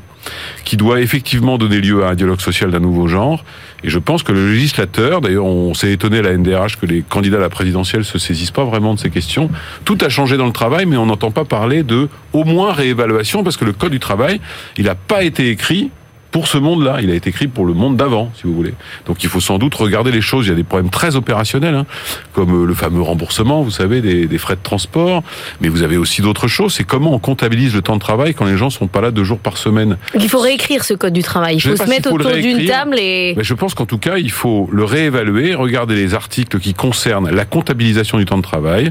qui 0.65 0.77
doit 0.77 1.01
effectivement 1.01 1.59
donner 1.59 1.81
lieu 1.81 2.05
à 2.05 2.11
un 2.11 2.15
dialogue 2.15 2.41
social 2.41 2.71
d'un 2.71 2.79
nouveau 2.79 3.09
genre 3.09 3.45
et 3.83 3.91
je 3.91 3.99
pense 3.99 4.23
que 4.23 4.31
le 4.31 4.53
législateur 4.53 5.21
d'ailleurs 5.21 5.45
on 5.45 5.75
s'est 5.75 5.93
étonné 5.93 6.19
à 6.19 6.23
la 6.23 6.37
NDRH 6.37 6.79
que 6.81 6.87
les 6.87 7.03
candidats 7.03 7.39
à 7.39 7.41
la 7.41 7.49
présidentielle 7.49 8.05
se 8.05 8.19
saisissent 8.19 8.53
pas 8.53 8.65
vraiment 8.65 8.95
de 8.95 9.01
ces 9.01 9.11
questions. 9.11 9.51
Tout 9.85 9.99
a 10.01 10.09
changé 10.09 10.37
dans 10.37 10.47
le 10.47 10.53
travail 10.53 10.87
mais 10.87 10.97
on 10.97 11.07
n'entend 11.07 11.33
pas 11.33 11.45
parler 11.45 11.83
de 11.83 12.09
au 12.33 12.45
moins 12.45 12.73
réévaluation 12.73 13.43
parce 13.43 13.57
que 13.57 13.65
le 13.65 13.73
code 13.73 13.93
du 13.93 14.01
travail, 14.01 14.41
il 14.77 14.85
n'a 14.85 14.95
pas 14.95 15.25
été 15.25 15.51
écrit 15.51 15.91
pour 16.33 16.49
ce 16.49 16.59
monde-là. 16.59 16.99
Il 17.03 17.11
a 17.11 17.15
été 17.15 17.31
écrit 17.31 17.47
pour 17.47 17.65
le 17.65 17.75
monde 17.75 17.97
d'avant, 17.97 18.33
si 18.35 18.45
vous 18.45 18.55
voulez. 18.55 18.75
Donc 19.07 19.23
il 19.23 19.29
faut 19.29 19.39
sans 19.41 19.59
doute 19.59 19.75
regarder 19.77 20.11
les 20.11 20.21
choses. 20.21 20.47
Il 20.47 20.49
y 20.49 20.53
a 20.53 20.57
des 20.57 20.65
problèmes 20.65 20.91
très 20.91 21.15
opérationnels, 21.15 21.75
hein, 21.77 21.87
comme 22.33 22.63
euh, 22.63 22.67
le 22.67 22.75
fameux 22.75 23.03
remboursement, 23.03 23.63
vous 23.63 23.71
savez, 23.71 24.01
des, 24.01 24.27
des 24.27 24.39
frais 24.39 24.57
de 24.57 24.63
transport. 24.63 25.23
Mais 25.61 25.69
vous 25.69 25.83
avez 25.83 25.97
aussi 25.97 26.23
d'autres 26.23 26.49
choses. 26.49 26.75
C'est 26.75 26.85
comment 26.85 27.13
on 27.15 27.19
comptabilise 27.19 27.75
le 27.75 27.83
temps 27.83 27.95
de 27.95 28.01
travail 28.01 28.35
quand 28.35 28.47
les 28.47 28.57
gens 28.57 28.71
sont 28.71 28.89
pas 28.89 29.01
là 29.01 29.11
deux 29.13 29.25
jours 29.25 29.39
par 29.39 29.59
semaine. 29.59 29.99
Il 30.15 30.29
faut 30.29 30.41
réécrire 30.41 30.83
ce 30.85 30.95
code 30.95 31.13
du 31.13 31.23
travail. 31.23 31.57
Il 31.57 31.61
faut 31.61 31.77
se 31.77 31.89
mettre 31.89 32.09
faut 32.09 32.17
autour 32.17 32.33
d'une 32.33 32.67
table 32.67 32.99
et. 32.99 33.35
Mais 33.37 33.45
je 33.45 33.55
pense 33.55 33.75
qu'en 33.75 33.87
tout 33.87 33.99
cas, 33.99 34.17
il 34.17 34.31
faut 34.31 34.69
le 34.73 34.85
réévaluer, 34.85 35.55
regarder 35.55 35.95
les 35.95 36.15
articles 36.15 36.59
qui 36.59 36.73
concernent 36.73 37.31
la 37.31 37.45
comptabilisation 37.45 38.17
du 38.19 38.25
temps 38.25 38.39
de 38.39 38.43
travail, 38.43 38.91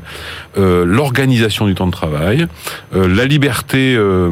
euh, 0.58 0.86
l'organisation 0.86 1.66
du 1.66 1.74
temps 1.74 1.88
de 1.88 1.92
travail, 1.92 2.46
euh, 2.96 3.08
la 3.08 3.26
liberté. 3.26 3.96
euh, 3.96 4.30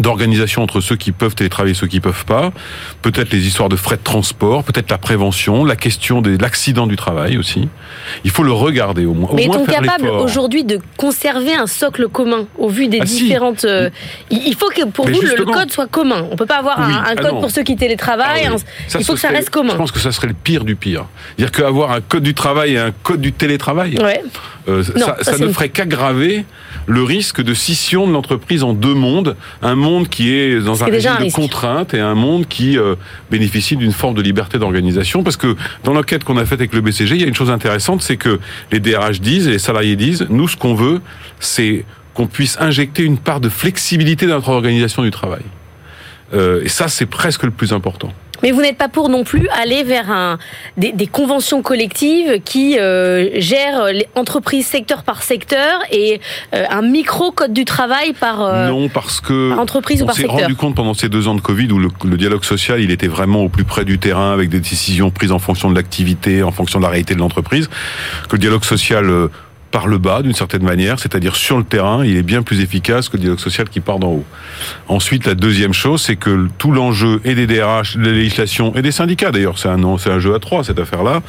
d'organisation 0.00 0.62
entre 0.62 0.80
ceux 0.82 0.96
qui 0.96 1.10
peuvent 1.10 1.34
télétravailler 1.34 1.72
et 1.72 1.78
ceux 1.78 1.86
qui 1.86 2.00
peuvent 2.00 2.26
pas, 2.26 2.52
peut-être 3.00 3.32
les 3.32 3.46
histoires 3.46 3.68
de 3.70 3.76
frais 3.76 3.96
de 3.96 4.02
transport, 4.02 4.62
peut-être 4.62 4.90
la 4.90 4.98
prévention, 4.98 5.64
la 5.64 5.76
question 5.76 6.20
de 6.20 6.36
l'accident 6.38 6.86
du 6.86 6.96
travail 6.96 7.38
aussi. 7.38 7.68
Il 8.24 8.30
faut 8.30 8.42
le 8.42 8.52
regarder 8.52 9.06
au 9.06 9.14
moins. 9.14 9.30
Mais 9.32 9.44
est-on 9.44 9.64
capable 9.64 10.08
aujourd'hui 10.08 10.64
de 10.64 10.80
conserver 10.98 11.54
un 11.54 11.66
socle 11.66 12.08
commun 12.08 12.46
au 12.58 12.68
vu 12.68 12.88
des 12.88 12.98
Ah, 13.00 13.06
si. 13.06 13.22
différentes. 13.24 13.64
euh, 13.64 13.88
Il 14.30 14.54
faut 14.54 14.68
que 14.68 14.84
pour 14.86 15.06
Mais 15.06 15.12
vous 15.12 15.22
le- 15.22 15.44
code 15.46 15.72
soit 15.72 15.86
commun. 15.86 16.26
On 16.30 16.36
peut 16.36 16.46
pas 16.46 16.58
avoir 16.58 16.78
Oui. 16.78 16.92
un, 16.92 16.98
un 16.98 17.04
Ah 17.06 17.16
code 17.16 17.40
pour 17.40 17.50
ceux 17.50 17.62
qui 17.62 17.76
télétravaillent. 17.76 18.42
Ah 18.46 18.50
oui. 18.50 18.54
un- 18.56 18.88
Ça, 18.90 18.98
il 18.98 19.04
faut 19.04 19.14
que 19.14 19.18
ça 19.20 19.28
serait- 19.28 19.38
reste 19.38 19.50
commun. 19.50 19.72
Je 19.72 19.76
pense 19.78 19.92
que 19.92 19.98
ça 20.00 20.12
serait 20.12 20.28
le 20.28 20.34
pire 20.34 20.64
du 20.64 20.76
pire. 20.76 21.06
Dire 21.38 21.50
qu'avoir 21.50 21.92
un 21.92 22.00
code 22.02 22.22
du 22.22 22.34
travail 22.34 22.74
et 22.74 22.78
un 22.78 22.92
code 23.02 23.20
du 23.22 23.32
télétravail, 23.32 23.96
Ouais. 23.98 24.22
Euh, 24.68 24.82
Non, 24.96 25.06
ça, 25.20 25.38
ne 25.38 25.48
ferait 25.48 25.68
qu'aggraver 25.68 26.44
le 26.86 27.02
risque 27.02 27.40
de 27.40 27.54
scission 27.54 28.06
de 28.06 28.12
l'entreprise 28.12 28.62
en 28.62 28.72
deux 28.72 28.94
mondes. 28.94 29.36
Un 29.62 29.74
monde 29.74 30.08
qui 30.08 30.32
est 30.32 30.60
dans 30.60 30.82
un 30.82 30.86
régime 30.86 31.12
un 31.12 31.18
de 31.18 31.22
risque. 31.24 31.36
contrainte 31.36 31.94
et 31.94 32.00
un 32.00 32.14
monde 32.14 32.46
qui 32.48 32.78
euh, 32.78 32.96
bénéficie 33.30 33.76
d'une 33.76 33.92
forme 33.92 34.14
de 34.14 34.22
liberté 34.22 34.58
d'organisation. 34.58 35.22
Parce 35.22 35.36
que 35.36 35.56
dans 35.84 35.92
l'enquête 35.92 36.24
qu'on 36.24 36.36
a 36.36 36.44
faite 36.44 36.60
avec 36.60 36.72
le 36.72 36.80
BCG, 36.80 37.14
il 37.14 37.20
y 37.20 37.24
a 37.24 37.28
une 37.28 37.34
chose 37.34 37.50
intéressante, 37.50 38.02
c'est 38.02 38.16
que 38.16 38.40
les 38.72 38.80
DRH 38.80 39.20
disent 39.20 39.46
et 39.46 39.52
les 39.52 39.58
salariés 39.58 39.96
disent, 39.96 40.26
nous 40.30 40.48
ce 40.48 40.56
qu'on 40.56 40.74
veut, 40.74 41.00
c'est 41.38 41.84
qu'on 42.14 42.26
puisse 42.26 42.56
injecter 42.60 43.02
une 43.02 43.18
part 43.18 43.40
de 43.40 43.48
flexibilité 43.48 44.26
dans 44.26 44.34
notre 44.34 44.48
organisation 44.48 45.02
du 45.02 45.10
travail. 45.10 45.42
Euh, 46.34 46.62
et 46.64 46.68
ça, 46.68 46.88
c'est 46.88 47.06
presque 47.06 47.42
le 47.44 47.50
plus 47.50 47.72
important. 47.72 48.12
Mais 48.42 48.52
vous 48.52 48.60
n'êtes 48.60 48.78
pas 48.78 48.88
pour 48.88 49.08
non 49.08 49.24
plus 49.24 49.48
aller 49.48 49.82
vers 49.82 50.10
un, 50.10 50.38
des, 50.76 50.92
des 50.92 51.06
conventions 51.06 51.62
collectives 51.62 52.40
qui 52.44 52.78
euh, 52.78 53.28
gèrent 53.40 53.86
les 53.86 54.06
entreprises 54.14 54.66
secteur 54.66 55.02
par 55.02 55.22
secteur 55.22 55.80
et 55.90 56.20
euh, 56.54 56.64
un 56.70 56.82
micro 56.82 57.30
code 57.32 57.52
du 57.52 57.64
travail 57.64 58.12
par, 58.12 58.42
euh, 58.42 58.68
non, 58.68 58.88
parce 58.88 59.20
que 59.20 59.50
par 59.50 59.60
entreprise 59.60 60.00
ou 60.00 60.04
on 60.04 60.06
par 60.06 60.16
s'est 60.16 60.22
secteur. 60.22 60.40
rendu 60.40 60.56
compte 60.56 60.74
pendant 60.74 60.94
ces 60.94 61.08
deux 61.08 61.28
ans 61.28 61.34
de 61.34 61.40
Covid 61.40 61.70
où 61.72 61.78
le, 61.78 61.88
le 62.04 62.16
dialogue 62.16 62.44
social, 62.44 62.80
il 62.80 62.90
était 62.90 63.06
vraiment 63.08 63.42
au 63.42 63.48
plus 63.48 63.64
près 63.64 63.84
du 63.84 63.98
terrain 63.98 64.32
avec 64.32 64.48
des 64.48 64.60
décisions 64.60 65.10
prises 65.10 65.32
en 65.32 65.38
fonction 65.38 65.70
de 65.70 65.74
l'activité, 65.74 66.42
en 66.42 66.52
fonction 66.52 66.78
de 66.78 66.84
la 66.84 66.90
réalité 66.90 67.14
de 67.14 67.20
l'entreprise, 67.20 67.68
que 68.28 68.32
le 68.36 68.38
dialogue 68.38 68.64
social 68.64 69.08
euh, 69.08 69.28
par 69.76 69.88
le 69.88 69.98
bas 69.98 70.22
d'une 70.22 70.32
certaine 70.32 70.62
manière, 70.62 70.98
c'est-à-dire 70.98 71.36
sur 71.36 71.58
le 71.58 71.62
terrain, 71.62 72.02
il 72.02 72.16
est 72.16 72.22
bien 72.22 72.42
plus 72.42 72.62
efficace 72.62 73.10
que 73.10 73.18
le 73.18 73.20
dialogue 73.20 73.40
social 73.40 73.68
qui 73.68 73.80
part 73.80 73.98
d'en 73.98 74.08
haut. 74.08 74.24
Ensuite, 74.88 75.26
la 75.26 75.34
deuxième 75.34 75.74
chose, 75.74 76.00
c'est 76.00 76.16
que 76.16 76.48
tout 76.56 76.72
l'enjeu 76.72 77.20
et 77.26 77.34
des 77.34 77.46
DRH, 77.46 77.98
de 77.98 78.06
la 78.06 78.12
législation 78.12 78.74
et 78.74 78.80
des 78.80 78.90
syndicats 78.90 79.32
d'ailleurs, 79.32 79.58
c'est 79.58 79.68
un, 79.68 79.98
c'est 79.98 80.10
un 80.10 80.18
jeu 80.18 80.34
à 80.34 80.38
trois 80.38 80.64
cette 80.64 80.78
affaire-là, 80.78 81.20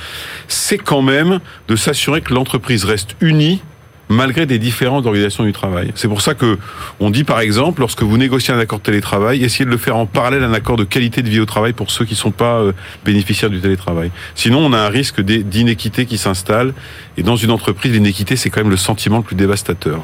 c'est 0.47 0.77
quand 0.77 1.01
même 1.01 1.41
de 1.67 1.75
s'assurer 1.75 2.21
que 2.21 2.33
l'entreprise 2.33 2.85
reste 2.85 3.17
unie 3.19 3.61
malgré 4.09 4.45
des 4.45 4.59
différentes 4.59 5.05
organisations 5.05 5.43
du 5.43 5.51
travail. 5.51 5.91
C'est 5.95 6.07
pour 6.07 6.21
ça 6.21 6.33
que 6.33 6.57
on 6.99 7.09
dit 7.09 7.23
par 7.23 7.39
exemple, 7.39 7.81
lorsque 7.81 8.03
vous 8.03 8.17
négociez 8.17 8.53
un 8.53 8.59
accord 8.59 8.79
de 8.79 8.83
télétravail, 8.83 9.43
essayez 9.43 9.65
de 9.65 9.69
le 9.69 9.77
faire 9.77 9.97
en 9.97 10.05
parallèle 10.05 10.43
à 10.43 10.47
un 10.47 10.53
accord 10.53 10.77
de 10.77 10.83
qualité 10.83 11.21
de 11.21 11.29
vie 11.29 11.39
au 11.39 11.45
travail 11.45 11.73
pour 11.73 11.91
ceux 11.91 12.05
qui 12.05 12.13
ne 12.13 12.17
sont 12.17 12.31
pas 12.31 12.59
euh, 12.59 12.71
bénéficiaires 13.05 13.49
du 13.49 13.59
télétravail. 13.59 14.11
Sinon, 14.35 14.59
on 14.59 14.73
a 14.73 14.77
un 14.79 14.89
risque 14.89 15.21
d'inéquité 15.21 16.05
qui 16.05 16.17
s'installe. 16.17 16.73
Et 17.17 17.23
dans 17.23 17.35
une 17.35 17.51
entreprise, 17.51 17.91
l'inéquité, 17.91 18.35
c'est 18.35 18.49
quand 18.49 18.61
même 18.61 18.69
le 18.69 18.77
sentiment 18.77 19.17
le 19.17 19.23
plus 19.23 19.35
dévastateur. 19.35 20.01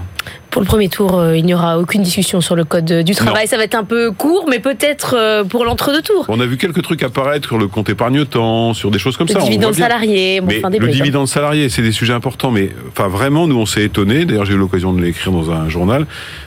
Pour 0.50 0.62
le 0.62 0.68
premier 0.68 0.90
tour, 0.90 1.18
euh, 1.18 1.38
il 1.38 1.46
n'y 1.46 1.54
aura 1.54 1.80
aucune 1.80 2.04
discussion 2.04 2.40
sur 2.42 2.56
le 2.56 2.64
code 2.64 2.86
du 3.04 3.16
travail. 3.16 3.48
Ça 3.48 3.58
va 3.58 3.64
être 3.64 3.76
un 3.76 3.84
peu 3.84 4.12
court, 4.12 4.46
mais 4.50 4.60
peut-être 4.60 5.16
euh, 5.18 5.44
pour 5.44 5.66
l'entre-deux 5.66 6.02
tours. 6.02 6.26
On 6.28 6.40
a 6.40 6.46
vu 6.46 6.58
quelques 6.58 6.82
trucs 6.82 7.04
apparaître 7.04 7.48
sur 7.48 7.58
le 7.58 7.68
compte 7.68 7.90
épargne-temps, 7.90 8.74
sur 8.74 8.92
des 8.92 9.00
choses 9.00 9.18
comme 9.18 9.28
Le 9.28 9.34
ça. 9.34 9.40
on 9.42 9.46
dividende 9.46 9.74
voit 9.74 9.78
bien. 9.78 9.86
salarié, 9.88 10.42
bon, 10.42 10.48
Mais 10.48 10.78
le 10.80 10.88
hein. 10.88 10.92
dividende 10.92 11.28
salarié, 11.28 11.70
c'est 11.70 11.82
des 11.82 11.92
sujets 11.92 12.14
importants, 12.14 12.52
mais 12.52 12.70
enfin 12.90 13.08
vraiment, 13.08 13.48
nous 13.48 13.58
on 13.58 13.66
s'est 13.66 13.90
étonné. 13.94 14.26
D'ailleurs, 14.26 14.46
j'ai 14.46 14.54
eu 14.54 14.58
l'occasion 14.58 14.92
de 14.94 15.02
l'écrire 15.02 15.32
dans 15.32 15.52
un 15.52 15.70
journal 15.70 16.06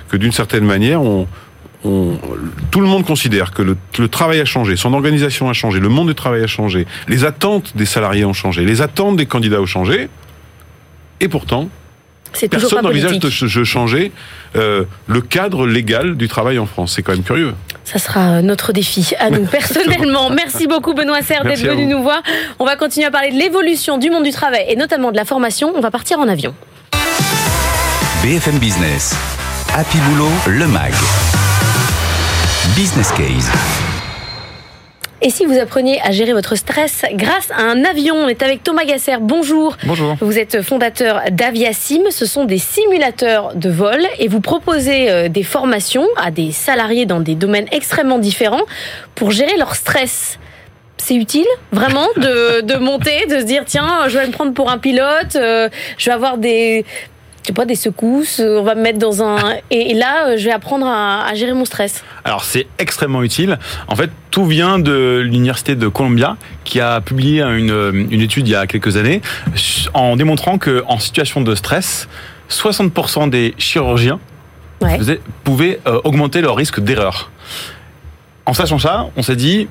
que 0.08 0.16
d'une 0.16 0.32
certaine 0.32 0.64
manière, 0.64 1.00
on, 1.02 1.26
on- 1.84 2.18
tout 2.72 2.80
le 2.80 2.88
monde 2.88 3.04
considère 3.06 3.52
que 3.52 3.62
le, 3.62 3.76
le 3.98 4.08
travail 4.08 4.40
a 4.40 4.44
changé, 4.44 4.74
son 4.76 4.92
organisation 4.92 5.48
a 5.48 5.52
changé, 5.52 5.78
le 5.78 5.88
monde 5.88 6.08
du 6.08 6.14
travail 6.14 6.42
a 6.42 6.46
changé, 6.48 6.86
les 7.08 7.24
attentes 7.24 7.76
des 7.76 7.86
salariés 7.86 8.24
ont 8.24 8.32
changé, 8.32 8.64
les 8.64 8.82
attentes 8.82 9.16
des 9.16 9.26
candidats 9.26 9.60
ont 9.60 9.66
changé, 9.66 10.08
et 11.20 11.28
pourtant, 11.28 11.68
personne 12.50 12.82
n'envisage 12.82 13.18
de 13.20 13.28
de 13.28 13.64
changer 13.64 14.12
euh, 14.56 14.84
le 15.06 15.20
cadre 15.20 15.66
légal 15.66 16.16
du 16.16 16.28
travail 16.28 16.58
en 16.58 16.66
France. 16.66 16.92
C'est 16.96 17.02
quand 17.02 17.12
même 17.12 17.22
curieux. 17.22 17.54
Ça 17.84 17.98
sera 18.00 18.42
notre 18.42 18.72
défi 18.72 19.14
à 19.18 19.30
nous 19.30 19.46
personnellement. 19.58 20.28
Merci 20.30 20.66
beaucoup 20.66 20.92
Benoît 20.92 21.22
Serre 21.22 21.44
d'être 21.44 21.62
venu 21.64 21.86
nous 21.86 22.02
voir. 22.02 22.20
On 22.58 22.64
va 22.66 22.74
continuer 22.76 23.06
à 23.06 23.10
parler 23.12 23.30
de 23.30 23.38
l'évolution 23.38 23.96
du 23.96 24.10
monde 24.10 24.24
du 24.24 24.32
travail 24.32 24.64
et 24.68 24.76
notamment 24.76 25.12
de 25.12 25.16
la 25.16 25.24
formation. 25.24 25.72
On 25.76 25.80
va 25.80 25.90
partir 25.92 26.18
en 26.18 26.26
avion. 26.28 26.52
BFM 28.26 28.58
Business. 28.58 29.14
Happy 29.72 29.98
Boulot, 29.98 30.32
le 30.48 30.66
MAG. 30.66 30.90
Business 32.74 33.12
Case. 33.12 33.48
Et 35.22 35.30
si 35.30 35.46
vous 35.46 35.56
appreniez 35.56 36.00
à 36.02 36.10
gérer 36.10 36.32
votre 36.32 36.56
stress 36.56 37.04
grâce 37.12 37.52
à 37.52 37.60
un 37.60 37.84
avion 37.84 38.16
On 38.16 38.26
est 38.26 38.42
avec 38.42 38.64
Thomas 38.64 38.84
Gasser. 38.84 39.18
Bonjour. 39.20 39.76
Bonjour. 39.84 40.16
Vous 40.20 40.40
êtes 40.40 40.62
fondateur 40.62 41.20
d'Aviasim. 41.30 42.02
Ce 42.10 42.26
sont 42.26 42.46
des 42.46 42.58
simulateurs 42.58 43.54
de 43.54 43.70
vol 43.70 44.00
et 44.18 44.26
vous 44.26 44.40
proposez 44.40 45.08
euh, 45.08 45.28
des 45.28 45.44
formations 45.44 46.08
à 46.16 46.32
des 46.32 46.50
salariés 46.50 47.06
dans 47.06 47.20
des 47.20 47.36
domaines 47.36 47.68
extrêmement 47.70 48.18
différents 48.18 48.64
pour 49.14 49.30
gérer 49.30 49.56
leur 49.56 49.76
stress. 49.76 50.40
C'est 50.96 51.14
utile, 51.14 51.46
vraiment, 51.70 52.08
de, 52.16 52.62
de 52.62 52.74
monter, 52.74 53.26
de 53.26 53.38
se 53.38 53.44
dire 53.44 53.62
tiens, 53.64 54.08
je 54.08 54.18
vais 54.18 54.26
me 54.26 54.32
prendre 54.32 54.52
pour 54.52 54.68
un 54.68 54.78
pilote, 54.78 55.36
euh, 55.36 55.68
je 55.98 56.06
vais 56.06 56.14
avoir 56.14 56.38
des, 56.38 56.84
je 57.46 57.52
sais 57.52 57.54
pas, 57.54 57.64
des 57.64 57.76
secousses, 57.76 58.40
euh, 58.40 58.58
on 58.58 58.64
va 58.64 58.74
me 58.74 58.82
mettre 58.82 58.98
dans 58.98 59.22
un. 59.22 59.36
Et, 59.70 59.92
et 59.92 59.94
là, 59.94 60.30
euh, 60.30 60.36
je 60.36 60.44
vais 60.46 60.50
apprendre 60.50 60.84
à, 60.84 61.24
à 61.28 61.34
gérer 61.36 61.52
mon 61.52 61.64
stress. 61.64 62.02
Alors 62.24 62.42
c'est 62.42 62.66
extrêmement 62.80 63.22
utile. 63.22 63.56
En 63.86 63.94
fait, 63.94 64.10
tout 64.32 64.44
vient 64.46 64.80
de 64.80 65.20
l'université 65.24 65.76
de 65.76 65.86
Columbia 65.86 66.36
qui 66.64 66.80
a 66.80 67.00
publié 67.00 67.42
une, 67.42 68.08
une 68.10 68.20
étude 68.20 68.48
il 68.48 68.50
y 68.50 68.56
a 68.56 68.66
quelques 68.66 68.96
années 68.96 69.22
en 69.94 70.16
démontrant 70.16 70.58
que 70.58 70.82
en 70.88 70.98
situation 70.98 71.40
de 71.40 71.54
stress, 71.54 72.08
60% 72.50 73.30
des 73.30 73.54
chirurgiens 73.58 74.18
Ouais. 74.80 74.98
faisaient- 74.98 75.20
pouvaient 75.44 75.78
euh, 75.86 76.00
augmenter 76.04 76.40
leur 76.42 76.56
risque 76.56 76.80
d'erreur. 76.80 77.30
En 78.44 78.54
sachant 78.54 78.78
ça, 78.80 79.06
on 79.16 79.22
s'est 79.22 79.36
dit, 79.36 79.68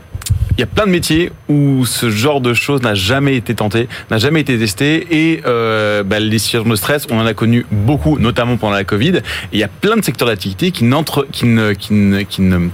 il 0.57 0.61
y 0.61 0.63
a 0.63 0.67
plein 0.67 0.85
de 0.85 0.91
métiers 0.91 1.31
où 1.49 1.85
ce 1.85 2.09
genre 2.09 2.41
de 2.41 2.53
choses 2.53 2.81
n'a 2.81 2.93
jamais 2.93 3.35
été 3.35 3.55
tenté, 3.55 3.89
n'a 4.09 4.17
jamais 4.17 4.41
été 4.41 4.57
testé, 4.57 5.07
et 5.11 5.41
euh, 5.45 6.03
bah, 6.03 6.19
les 6.19 6.39
situations 6.39 6.69
de 6.69 6.75
stress, 6.75 7.07
on 7.11 7.19
en 7.19 7.25
a 7.25 7.33
connu 7.33 7.65
beaucoup, 7.71 8.17
notamment 8.19 8.57
pendant 8.57 8.73
la 8.73 8.83
Covid. 8.83 9.17
Et 9.17 9.21
il 9.53 9.59
y 9.59 9.63
a 9.63 9.67
plein 9.67 9.97
de 9.97 10.03
secteurs 10.03 10.27
d'activité 10.27 10.71
qui 10.71 10.85
n'entrent, 10.85 11.27
qui 11.31 11.45
ne, 11.45 11.73
qui 11.73 11.93
ne, 11.93 12.21
qui 12.21 12.41
ne 12.41 12.69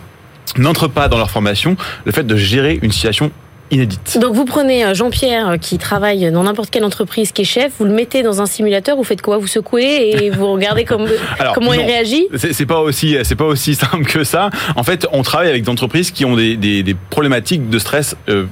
n'entrent 0.57 0.89
pas 0.89 1.07
dans 1.07 1.17
leur 1.17 1.31
formation 1.31 1.77
le 2.05 2.11
fait 2.11 2.23
de 2.23 2.35
gérer 2.35 2.79
une 2.81 2.91
situation 2.91 3.31
inédite. 3.71 4.17
Donc 4.19 4.33
vous 4.35 4.45
prenez 4.45 4.85
euh, 4.85 4.93
Jean-Pierre 4.93 5.49
euh, 5.49 5.57
qui 5.57 5.77
travaille 5.77 6.31
dans 6.31 6.43
n'importe 6.43 6.69
quelle 6.69 6.83
entreprise, 6.83 7.31
qui 7.31 7.41
est 7.41 7.45
chef, 7.45 7.71
vous 7.79 7.85
le 7.85 7.91
mettez 7.93 8.21
dans 8.23 8.41
un 8.41 8.45
simulateur, 8.45 8.97
vous 8.97 9.03
faites 9.03 9.21
quoi? 9.21 9.37
Vous 9.37 9.47
secouez 9.47 10.11
et 10.25 10.29
vous 10.31 10.51
regardez 10.51 10.83
comme- 10.85 11.07
Alors, 11.39 11.53
comment 11.53 11.73
il 11.73 11.81
réagit? 11.81 12.27
C'est 12.35 12.65
pas 12.65 12.79
aussi, 12.81 13.15
c'est 13.23 13.35
pas 13.35 13.45
aussi 13.45 13.75
simple 13.85 14.03
que 14.05 14.23
ça. 14.23 14.49
En 14.75 14.83
fait, 14.83 15.07
on 15.11 15.21
travaille 15.23 15.49
avec 15.49 15.63
des 15.63 15.69
entreprises 15.69 16.11
qui 16.11 16.25
ont 16.25 16.35
des, 16.35 16.57
des, 16.57 16.83
des 16.83 16.95
problématiques 17.09 17.69
de 17.69 17.79
stress 17.79 18.15
euh, 18.29 18.45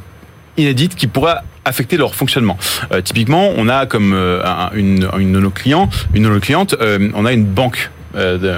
inédites 0.58 0.96
qui 0.96 1.08
pourraient 1.08 1.36
affecter 1.66 1.98
leur 1.98 2.16
fonctionnement. 2.16 2.58
Euh, 2.92 3.02
typiquement, 3.02 3.52
on 3.56 3.68
a 3.70 3.86
comme 3.86 4.14
euh, 4.14 4.42
un- 4.44 4.72
une, 4.74 5.08
une 5.20 5.34
de 5.34 5.40
nos 5.40 5.50
clients, 5.52 5.90
une 6.14 6.24
de 6.24 6.30
nos 6.30 6.40
clientes, 6.40 6.76
euh, 6.82 7.10
on 7.14 7.26
a 7.26 7.34
une 7.34 7.44
banque, 7.46 7.92
euh, 8.16 8.38
de- 8.38 8.56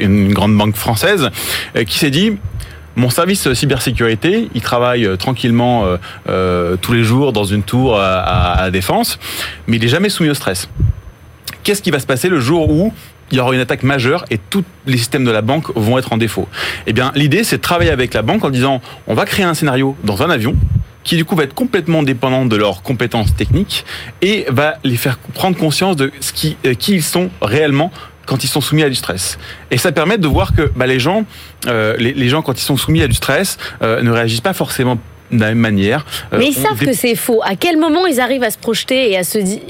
une, 0.00 0.32
grande 0.34 0.56
banque 0.56 0.76
française, 0.76 1.30
euh, 1.76 1.84
qui 1.84 1.98
s'est 1.98 2.10
dit. 2.10 2.32
Mon 2.96 3.10
service 3.10 3.52
cybersécurité, 3.52 4.48
il 4.54 4.60
travaille 4.60 5.04
euh, 5.04 5.16
tranquillement 5.16 5.84
euh, 5.84 5.96
euh, 6.28 6.76
tous 6.76 6.92
les 6.92 7.02
jours 7.02 7.32
dans 7.32 7.44
une 7.44 7.62
tour 7.62 7.98
à, 7.98 8.62
à, 8.62 8.70
défense, 8.70 9.18
mais 9.66 9.76
il 9.76 9.84
est 9.84 9.88
jamais 9.88 10.08
soumis 10.08 10.30
au 10.30 10.34
stress. 10.34 10.68
Qu'est-ce 11.62 11.82
qui 11.82 11.90
va 11.90 11.98
se 11.98 12.06
passer 12.06 12.28
le 12.28 12.40
jour 12.40 12.70
où 12.70 12.92
il 13.30 13.38
y 13.38 13.40
aura 13.40 13.54
une 13.54 13.60
attaque 13.60 13.82
majeure 13.82 14.24
et 14.30 14.38
tous 14.38 14.64
les 14.86 14.96
systèmes 14.96 15.24
de 15.24 15.30
la 15.30 15.42
banque 15.42 15.74
vont 15.74 15.98
être 15.98 16.12
en 16.12 16.18
défaut? 16.18 16.48
Eh 16.86 16.92
bien, 16.92 17.10
l'idée, 17.14 17.42
c'est 17.42 17.56
de 17.56 17.62
travailler 17.62 17.90
avec 17.90 18.14
la 18.14 18.22
banque 18.22 18.44
en 18.44 18.50
disant, 18.50 18.80
on 19.06 19.14
va 19.14 19.24
créer 19.24 19.44
un 19.44 19.54
scénario 19.54 19.96
dans 20.04 20.22
un 20.22 20.30
avion 20.30 20.54
qui 21.04 21.16
du 21.16 21.24
coup 21.24 21.36
va 21.36 21.44
être 21.44 21.54
complètement 21.54 22.02
dépendant 22.02 22.46
de 22.46 22.56
leurs 22.56 22.82
compétences 22.82 23.36
techniques 23.36 23.84
et 24.22 24.46
va 24.48 24.78
les 24.82 24.96
faire 24.96 25.18
prendre 25.18 25.56
conscience 25.56 25.96
de 25.96 26.10
ce 26.20 26.32
qui, 26.32 26.56
euh, 26.66 26.74
qui 26.74 26.94
ils 26.94 27.02
sont 27.02 27.30
réellement 27.40 27.92
quand 28.26 28.44
ils 28.44 28.48
sont 28.48 28.60
soumis 28.60 28.82
à 28.82 28.88
du 28.88 28.94
stress. 28.94 29.38
Et 29.70 29.78
ça 29.78 29.92
permet 29.92 30.18
de 30.18 30.26
voir 30.28 30.54
que 30.54 30.70
bah, 30.76 30.86
les 30.86 30.98
gens, 31.00 31.24
euh, 31.66 31.96
les, 31.98 32.12
les 32.12 32.28
gens 32.28 32.42
quand 32.42 32.58
ils 32.58 32.64
sont 32.64 32.76
soumis 32.76 33.02
à 33.02 33.08
du 33.08 33.14
stress, 33.14 33.58
euh, 33.82 34.02
ne 34.02 34.10
réagissent 34.10 34.40
pas 34.40 34.52
forcément 34.54 34.98
de 35.32 35.40
la 35.40 35.48
même 35.48 35.58
manière. 35.58 36.04
Euh, 36.32 36.38
Mais 36.38 36.48
ils 36.48 36.54
savent 36.54 36.78
des- 36.78 36.86
que 36.86 36.92
c'est 36.92 37.14
faux. 37.16 37.40
À 37.44 37.56
quel 37.56 37.76
moment 37.78 38.06
ils 38.06 38.20
arrivent 38.20 38.42
à 38.44 38.50
se 38.50 38.58
projeter 38.58 39.10
et 39.10 39.16
à 39.16 39.24
se 39.24 39.38
di- 39.38 39.62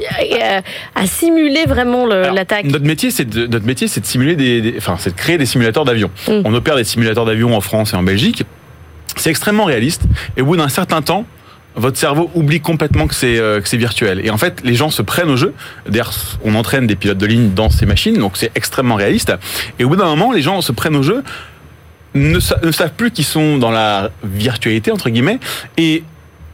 à, 0.42 0.62
à 1.00 1.06
simuler 1.06 1.64
vraiment 1.66 2.06
l'attaque? 2.06 2.64
Notre 2.66 2.84
métier, 2.84 3.10
c'est 3.10 3.24
de, 3.24 3.46
notre 3.46 3.64
métier, 3.64 3.88
c'est 3.88 4.00
de 4.00 4.06
simuler 4.06 4.36
des, 4.36 4.60
des- 4.60 4.74
enfin, 4.76 4.96
c'est 4.98 5.10
de 5.10 5.16
créer 5.16 5.38
des 5.38 5.46
simulateurs 5.46 5.84
d'avions. 5.84 6.10
Mm. 6.28 6.42
On 6.44 6.52
opère 6.54 6.76
des 6.76 6.84
simulateurs 6.84 7.24
d'avions 7.24 7.56
en 7.56 7.60
France 7.60 7.92
et 7.92 7.96
en 7.96 8.02
Belgique. 8.02 8.42
C'est 9.16 9.30
extrêmement 9.30 9.64
réaliste. 9.64 10.02
Et 10.36 10.42
au 10.42 10.46
bout 10.46 10.56
d'un 10.56 10.68
certain 10.68 11.00
temps, 11.00 11.24
votre 11.76 11.98
cerveau 11.98 12.30
oublie 12.34 12.60
complètement 12.60 13.06
que 13.08 13.14
c'est 13.14 13.38
euh, 13.38 13.60
que 13.60 13.68
c'est 13.68 13.76
virtuel. 13.76 14.20
Et 14.24 14.30
en 14.30 14.38
fait, 14.38 14.60
les 14.64 14.74
gens 14.74 14.90
se 14.90 15.02
prennent 15.02 15.30
au 15.30 15.36
jeu. 15.36 15.52
D'ailleurs, 15.88 16.12
on 16.44 16.54
entraîne 16.54 16.86
des 16.86 16.94
pilotes 16.96 17.18
de 17.18 17.26
ligne 17.26 17.52
dans 17.52 17.70
ces 17.70 17.84
machines, 17.86 18.16
donc 18.16 18.36
c'est 18.36 18.50
extrêmement 18.54 18.94
réaliste. 18.94 19.32
Et 19.78 19.84
au 19.84 19.88
bout 19.88 19.96
d'un 19.96 20.06
moment, 20.06 20.32
les 20.32 20.42
gens 20.42 20.60
se 20.60 20.72
prennent 20.72 20.96
au 20.96 21.02
jeu, 21.02 21.24
ne, 22.14 22.38
sa- 22.38 22.60
ne 22.62 22.70
savent 22.70 22.92
plus 22.96 23.10
qu'ils 23.10 23.24
sont 23.24 23.58
dans 23.58 23.70
la 23.72 24.10
virtualité 24.22 24.92
entre 24.92 25.10
guillemets, 25.10 25.40
et, 25.76 26.04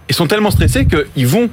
et 0.08 0.12
sont 0.12 0.26
tellement 0.26 0.50
stressés 0.50 0.86
qu'ils 0.86 1.26
vont 1.26 1.50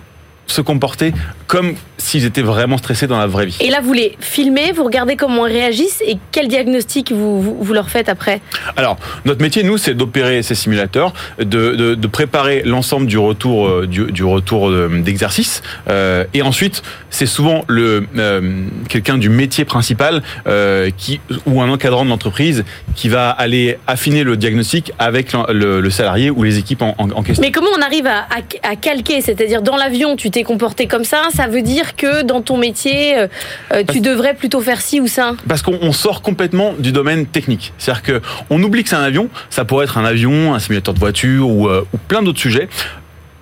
se 0.47 0.61
comporter 0.61 1.13
comme 1.47 1.75
s'ils 1.97 2.25
étaient 2.25 2.41
vraiment 2.41 2.77
stressés 2.77 3.07
dans 3.07 3.17
la 3.17 3.27
vraie 3.27 3.45
vie. 3.45 3.57
Et 3.61 3.69
là, 3.69 3.79
vous 3.81 3.93
les 3.93 4.17
filmez, 4.19 4.71
vous 4.71 4.83
regardez 4.83 5.15
comment 5.15 5.47
ils 5.47 5.53
réagissent 5.53 6.01
et 6.05 6.17
quel 6.31 6.47
diagnostic 6.47 7.11
vous, 7.11 7.41
vous, 7.41 7.57
vous 7.61 7.73
leur 7.73 7.89
faites 7.89 8.09
après 8.09 8.41
Alors, 8.75 8.97
notre 9.25 9.41
métier, 9.41 9.63
nous, 9.63 9.77
c'est 9.77 9.93
d'opérer 9.93 10.43
ces 10.43 10.55
simulateurs, 10.55 11.13
de, 11.39 11.43
de, 11.43 11.95
de 11.95 12.07
préparer 12.07 12.61
l'ensemble 12.65 13.07
du 13.07 13.17
retour 13.17 13.67
euh, 13.67 13.87
du, 13.87 14.11
du 14.11 14.23
retour 14.23 14.69
euh, 14.69 14.89
d'exercice, 15.03 15.61
euh, 15.89 16.25
et 16.33 16.41
ensuite, 16.41 16.81
c'est 17.09 17.25
souvent 17.25 17.63
le 17.67 18.05
euh, 18.17 18.65
quelqu'un 18.89 19.17
du 19.17 19.29
métier 19.29 19.65
principal 19.65 20.21
euh, 20.47 20.89
qui 20.95 21.19
ou 21.45 21.61
un 21.61 21.69
encadrant 21.69 22.03
de 22.05 22.09
l'entreprise 22.09 22.63
qui 22.95 23.09
va 23.09 23.29
aller 23.29 23.77
affiner 23.87 24.23
le 24.23 24.37
diagnostic 24.37 24.91
avec 24.99 25.33
le, 25.33 25.39
le- 25.53 25.81
le 25.81 25.89
salarié 25.89 26.29
ou 26.29 26.43
les 26.43 26.57
équipes 26.57 26.81
en, 26.81 26.95
en, 26.97 27.09
en 27.11 27.23
question. 27.23 27.41
Mais 27.41 27.51
comment 27.51 27.69
on 27.77 27.81
arrive 27.81 28.07
à, 28.07 28.19
à- 28.29 28.69
à 28.71 28.75
calquer? 28.75 29.21
C'est-à-dire, 29.21 29.61
dans 29.61 29.77
l'avion, 29.77 30.15
tu 30.15 30.29
t'es 30.37 30.43
comporté 30.43 30.85
comme 30.85 31.03
ça, 31.03 31.23
ça 31.35 31.47
veut 31.47 31.63
dire 31.63 31.95
que 31.95 32.21
dans 32.21 32.41
ton 32.43 32.57
métier, 32.57 33.17
euh, 33.17 33.27
euh, 33.73 33.81
tu 33.91 34.01
devrais 34.01 34.35
plutôt 34.35 34.61
faire 34.61 34.81
ci 34.81 35.01
ou 35.01 35.07
ça 35.07 35.31
Parce 35.47 35.63
qu'on 35.63 35.79
on 35.81 35.91
sort 35.91 36.21
complètement 36.21 36.73
du 36.77 36.91
domaine 36.91 37.25
technique. 37.25 37.73
C'est-à-dire 37.79 38.03
que 38.03 38.21
on 38.51 38.61
oublie 38.61 38.83
que 38.83 38.89
c'est 38.89 38.95
un 38.95 39.01
avion. 39.01 39.29
Ça 39.49 39.65
pourrait 39.65 39.85
être 39.85 39.97
un 39.97 40.05
avion, 40.05 40.53
un 40.53 40.59
simulateur 40.59 40.93
de 40.93 40.99
voiture 40.99 41.49
ou, 41.49 41.67
euh, 41.67 41.83
ou 41.91 41.97
plein 41.97 42.21
d'autres 42.21 42.39
sujets. 42.39 42.69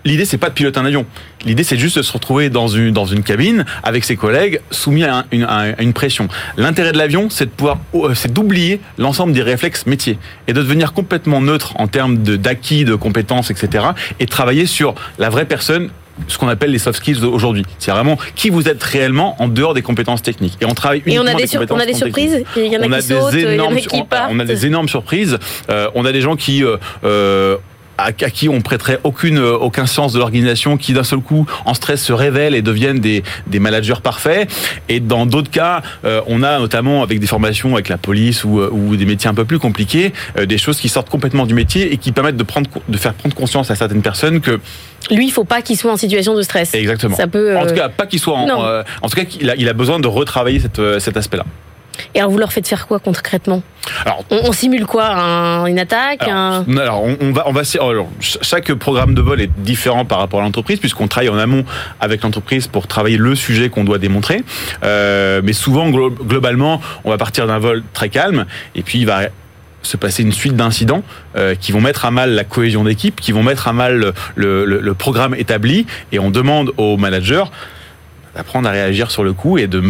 L'idée, 0.06 0.24
c'est 0.24 0.38
pas 0.38 0.48
de 0.48 0.54
piloter 0.54 0.80
un 0.80 0.86
avion. 0.86 1.06
L'idée, 1.46 1.66
c'est 1.66 1.78
juste 1.78 1.98
de 1.98 2.02
se 2.02 2.14
retrouver 2.14 2.50
dans 2.50 2.70
une, 2.70 2.92
dans 2.92 3.06
une 3.06 3.24
cabine 3.24 3.66
avec 3.84 4.06
ses 4.06 4.16
collègues 4.16 4.62
soumis 4.72 5.04
à, 5.04 5.18
un- 5.18 5.26
une, 5.34 5.44
à 5.44 5.82
une 5.82 5.92
pression. 5.92 6.30
L'intérêt 6.56 6.94
de 6.94 6.98
l'avion, 6.98 7.30
c'est 7.30 7.46
de 7.48 7.50
pouvoir, 7.50 7.80
euh, 7.96 8.14
c'est 8.14 8.32
d'oublier 8.32 8.80
l'ensemble 8.98 9.34
des 9.34 9.42
réflexes 9.42 9.86
métiers 9.86 10.18
et 10.48 10.54
de 10.54 10.62
devenir 10.62 10.94
complètement 10.94 11.42
neutre 11.42 11.74
en 11.78 11.88
termes 11.88 12.24
de, 12.24 12.38
d'acquis, 12.38 12.86
de 12.86 12.96
compétences, 12.96 13.52
etc. 13.52 13.84
et 14.22 14.26
de 14.26 14.30
travailler 14.30 14.66
sur 14.66 14.96
la 15.20 15.30
vraie 15.30 15.46
personne 15.46 15.90
ce 16.28 16.38
qu'on 16.38 16.48
appelle 16.48 16.72
les 16.72 16.80
soft 16.80 17.00
skills 17.00 17.24
aujourd'hui. 17.24 17.64
C'est 17.80 17.92
vraiment 17.92 18.18
qui 18.36 18.50
vous 18.50 18.68
êtes 18.68 18.82
réellement 18.82 19.36
en 19.42 19.48
dehors 19.48 19.74
des 19.74 19.82
compétences 19.82 20.22
techniques. 20.22 20.58
Et 20.62 20.66
on 20.66 20.74
travaille 20.74 21.04
Et 21.06 21.20
on 21.20 21.24
uniquement 21.24 21.38
a 21.38 21.66
des, 21.66 21.72
on 21.74 21.80
a 21.80 21.86
des 21.86 21.94
surprises. 21.94 22.44
Il 22.56 22.66
y 22.68 22.78
en 22.78 22.82
a 22.82 22.88
On 22.88 22.92
a 22.92 23.00
qui 23.00 23.08
sautent, 23.08 23.32
des 23.32 23.42
il 23.42 23.44
y 23.44 23.48
en 23.48 23.52
énormes, 23.52 23.78
a 23.78 23.82
qui 23.82 24.04
partent. 24.04 24.32
on 24.32 24.40
a 24.40 24.46
des 24.46 24.66
énormes 24.66 24.90
surprises. 24.90 25.38
Euh, 25.70 25.90
on 25.96 26.06
a 26.06 26.12
des 26.12 26.22
gens 26.22 26.36
qui 26.36 26.64
euh, 26.64 26.78
euh, 27.04 27.58
à, 27.98 28.08
à 28.08 28.12
qui 28.12 28.50
on 28.50 28.62
prêterait 28.62 29.00
aucune 29.04 29.38
euh, 29.38 29.54
aucun 29.58 29.86
sens 29.86 30.14
de 30.14 30.20
l'organisation, 30.20 30.78
qui 30.78 30.94
d'un 30.94 31.04
seul 31.04 31.20
coup 31.20 31.46
en 31.66 31.74
stress 31.74 32.04
se 32.04 32.14
révèlent 32.14 32.56
et 32.56 32.62
deviennent 32.62 33.00
des, 33.00 33.24
des 33.48 33.60
managers 33.60 34.02
parfaits. 34.04 34.50
Et 34.90 35.00
dans 35.00 35.26
d'autres 35.26 35.52
cas, 35.52 35.82
euh, 36.04 36.22
on 36.28 36.44
a 36.44 36.60
notamment 36.60 37.04
avec 37.04 37.20
des 37.20 37.28
formations 37.28 37.74
avec 37.74 37.90
la 37.90 37.98
police 37.98 38.44
ou, 38.44 38.60
euh, 38.60 38.70
ou 38.72 38.96
des 38.96 39.06
métiers 39.06 39.30
un 39.30 39.34
peu 39.34 39.46
plus 39.46 39.60
compliqués, 39.60 40.14
euh, 40.38 40.46
des 40.46 40.58
choses 40.58 40.80
qui 40.80 40.90
sortent 40.90 41.10
complètement 41.10 41.46
du 41.46 41.54
métier 41.54 41.94
et 41.94 41.98
qui 41.98 42.12
permettent 42.12 42.38
de 42.38 42.44
prendre 42.44 42.70
de 42.88 42.98
faire 42.98 43.14
prendre 43.14 43.36
conscience 43.36 43.72
à 43.72 43.76
certaines 43.76 44.02
personnes 44.02 44.42
que 44.42 44.60
Lui, 45.12 45.28
il 45.28 45.32
faut 45.32 45.44
pas 45.44 45.62
qu'il 45.62 45.78
soit 45.78 45.92
en 45.92 45.98
situation 45.98 46.36
de 46.36 46.42
stress. 46.42 46.74
exactement. 46.74 47.16
Ça 47.16 47.28
peut. 47.28 47.56
En 47.58 47.64
euh, 47.64 47.70
tout 47.70 47.76
cas, 47.76 47.90
pas 47.90 48.06
qu'il 48.08 48.20
soit 48.20 48.36
en, 48.38 48.64
euh, 48.64 48.84
en 49.02 49.10
tout 49.10 49.16
cas 49.16 49.26
qu'il 49.26 49.50
a, 49.50 49.56
il 49.56 49.68
a 49.70 49.74
besoin 49.74 50.00
de 50.00 50.08
retravailler 50.08 50.60
cette, 50.60 50.80
euh, 50.80 51.00
cet 51.00 51.18
aspect-là. 51.18 51.46
Et 52.14 52.20
alors, 52.20 52.32
vous 52.32 52.38
leur 52.38 52.52
faites 52.54 52.68
faire 52.68 52.88
quoi 52.88 53.00
concrètement 53.00 53.62
Alors, 54.06 54.24
on, 54.30 54.40
on 54.50 54.52
simule 54.52 54.86
quoi 54.86 55.08
Un- 55.10 55.66
Une 55.66 55.80
attaque 55.80 56.24
Alors, 56.24 56.36
un- 56.36 56.78
alors, 56.78 57.04
on, 57.04 57.18
on 57.22 57.32
va, 57.32 57.44
on 57.48 57.52
va, 57.52 57.62
alors, 57.82 58.08
ch- 58.20 58.38
chaque 58.42 58.74
programme 58.74 59.14
de 59.14 59.22
vol 59.22 59.42
est 59.42 59.50
différent 59.60 60.06
par 60.06 60.20
rapport 60.20 60.40
à 60.40 60.44
l'entreprise 60.44 60.80
puisqu'on 60.80 61.08
travaille 61.08 61.30
en 61.30 61.38
amont 61.38 61.64
avec 62.00 62.22
l'entreprise 62.24 62.68
pour 62.68 62.88
travailler 62.88 63.18
le 63.18 63.36
sujet 63.36 63.70
qu'on 63.70 63.84
doit 63.84 63.98
démontrer. 63.98 64.44
Euh, 64.84 65.42
mais 65.44 65.54
souvent, 65.54 65.90
glo- 65.90 66.14
globalement, 66.16 66.82
on 67.04 67.10
va 67.10 67.18
partir 67.18 67.48
d'un 67.48 67.60
vol 67.60 67.84
très 67.94 68.10
calme 68.10 68.46
et 68.76 68.84
puis 68.84 69.00
il 69.00 69.06
va 69.06 69.22
se 69.82 69.98
passer 69.98 70.24
une 70.24 70.32
suite 70.32 70.56
d'incidents 70.56 71.04
euh, 71.36 71.54
qui 71.54 71.72
vont 71.72 71.80
mettre 71.80 72.06
à 72.06 72.12
mal 72.12 72.32
la 72.32 72.44
cohésion 72.44 72.84
d'équipe, 72.84 73.22
qui 73.22 73.32
vont 73.32 73.44
mettre 73.44 73.68
à 73.68 73.74
mal 73.74 74.14
le, 74.36 74.66
le- 74.66 74.80
le 74.82 74.94
programme 74.96 75.36
établi 75.36 75.86
et 76.12 76.18
on 76.18 76.32
demande 76.32 76.72
aux 76.78 76.98
managers 76.98 77.44
d'apprendre 78.36 78.68
à 78.68 78.72
réagir 78.72 79.12
sur 79.12 79.24
le 79.24 79.32
coup 79.34 79.58
et 79.58 79.68
de 79.68 79.82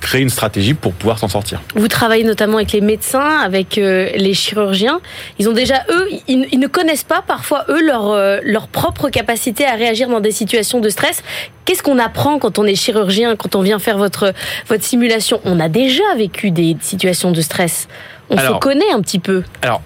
créer 0.00 0.22
une 0.22 0.30
stratégie 0.30 0.72
pour 0.72 0.94
pouvoir 0.94 1.18
s'en 1.18 1.28
sortir. 1.28 1.60
Vous 1.74 1.88
travaillez 1.88 2.24
notamment 2.24 2.56
avec 2.56 2.72
les 2.72 2.80
médecins, 2.80 3.38
avec 3.40 3.76
euh, 3.76 4.08
les 4.16 4.32
chirurgiens. 4.32 5.00
Ils 5.38 5.48
ont 5.48 5.52
déjà, 5.52 5.84
eux, 5.90 6.08
ils, 6.26 6.48
ils 6.50 6.58
ne 6.58 6.66
connaissent 6.68 7.04
pas 7.04 7.22
parfois, 7.26 7.66
eux, 7.68 7.84
leur, 7.86 8.10
euh, 8.10 8.38
leur 8.42 8.68
propre 8.68 9.10
capacité 9.10 9.66
à 9.66 9.74
réagir 9.74 10.08
dans 10.08 10.20
des 10.20 10.32
situations 10.32 10.80
de 10.80 10.88
stress. 10.88 11.22
Qu'est-ce 11.66 11.82
qu'on 11.82 11.98
apprend 11.98 12.38
quand 12.38 12.58
on 12.58 12.64
est 12.64 12.74
chirurgien, 12.74 13.36
quand 13.36 13.54
on 13.54 13.60
vient 13.60 13.78
faire 13.78 13.98
votre, 13.98 14.32
votre 14.68 14.82
simulation? 14.82 15.40
On 15.44 15.60
a 15.60 15.68
déjà 15.68 16.14
vécu 16.16 16.50
des 16.50 16.76
situations 16.80 17.30
de 17.30 17.40
stress. 17.42 17.88
On 18.30 18.38
se 18.38 18.58
connaît 18.58 18.90
un 18.94 19.02
petit 19.02 19.18
peu. 19.18 19.42
Alors, 19.60 19.82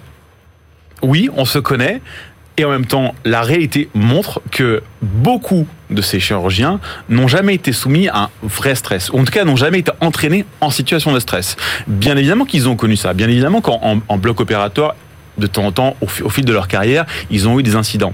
oui, 1.01 1.29
on 1.35 1.43
se 1.43 1.59
connaît. 1.59 2.01
Et 2.59 2.65
en 2.65 2.71
même 2.71 2.87
temps, 2.87 3.13
la 3.23 3.41
réalité 3.41 3.87
montre 3.93 4.41
que 4.49 4.81
beaucoup 5.03 5.67
de 5.91 6.01
ces 6.01 6.19
chirurgiens 6.19 6.79
n'ont 7.07 7.27
jamais 7.27 7.53
été 7.53 7.71
soumis 7.71 8.07
à 8.07 8.23
un 8.23 8.29
vrai 8.41 8.73
stress, 8.73 9.11
ou 9.11 9.19
en 9.19 9.23
tout 9.25 9.31
cas 9.31 9.45
n'ont 9.45 9.55
jamais 9.55 9.79
été 9.79 9.91
entraînés 10.01 10.43
en 10.59 10.71
situation 10.71 11.13
de 11.13 11.19
stress. 11.19 11.55
Bien 11.85 12.17
évidemment 12.17 12.45
qu'ils 12.45 12.67
ont 12.67 12.75
connu 12.75 12.95
ça, 12.95 13.13
bien 13.13 13.29
évidemment 13.29 13.61
qu'en 13.61 14.01
en, 14.07 14.17
bloc 14.17 14.39
opératoire, 14.39 14.95
de 15.37 15.45
temps 15.45 15.65
en 15.65 15.71
temps, 15.71 15.95
au, 16.01 16.07
fi- 16.07 16.23
au 16.23 16.29
fil 16.29 16.45
de 16.45 16.51
leur 16.51 16.67
carrière, 16.67 17.05
ils 17.29 17.47
ont 17.47 17.59
eu 17.59 17.63
des 17.63 17.75
incidents. 17.75 18.13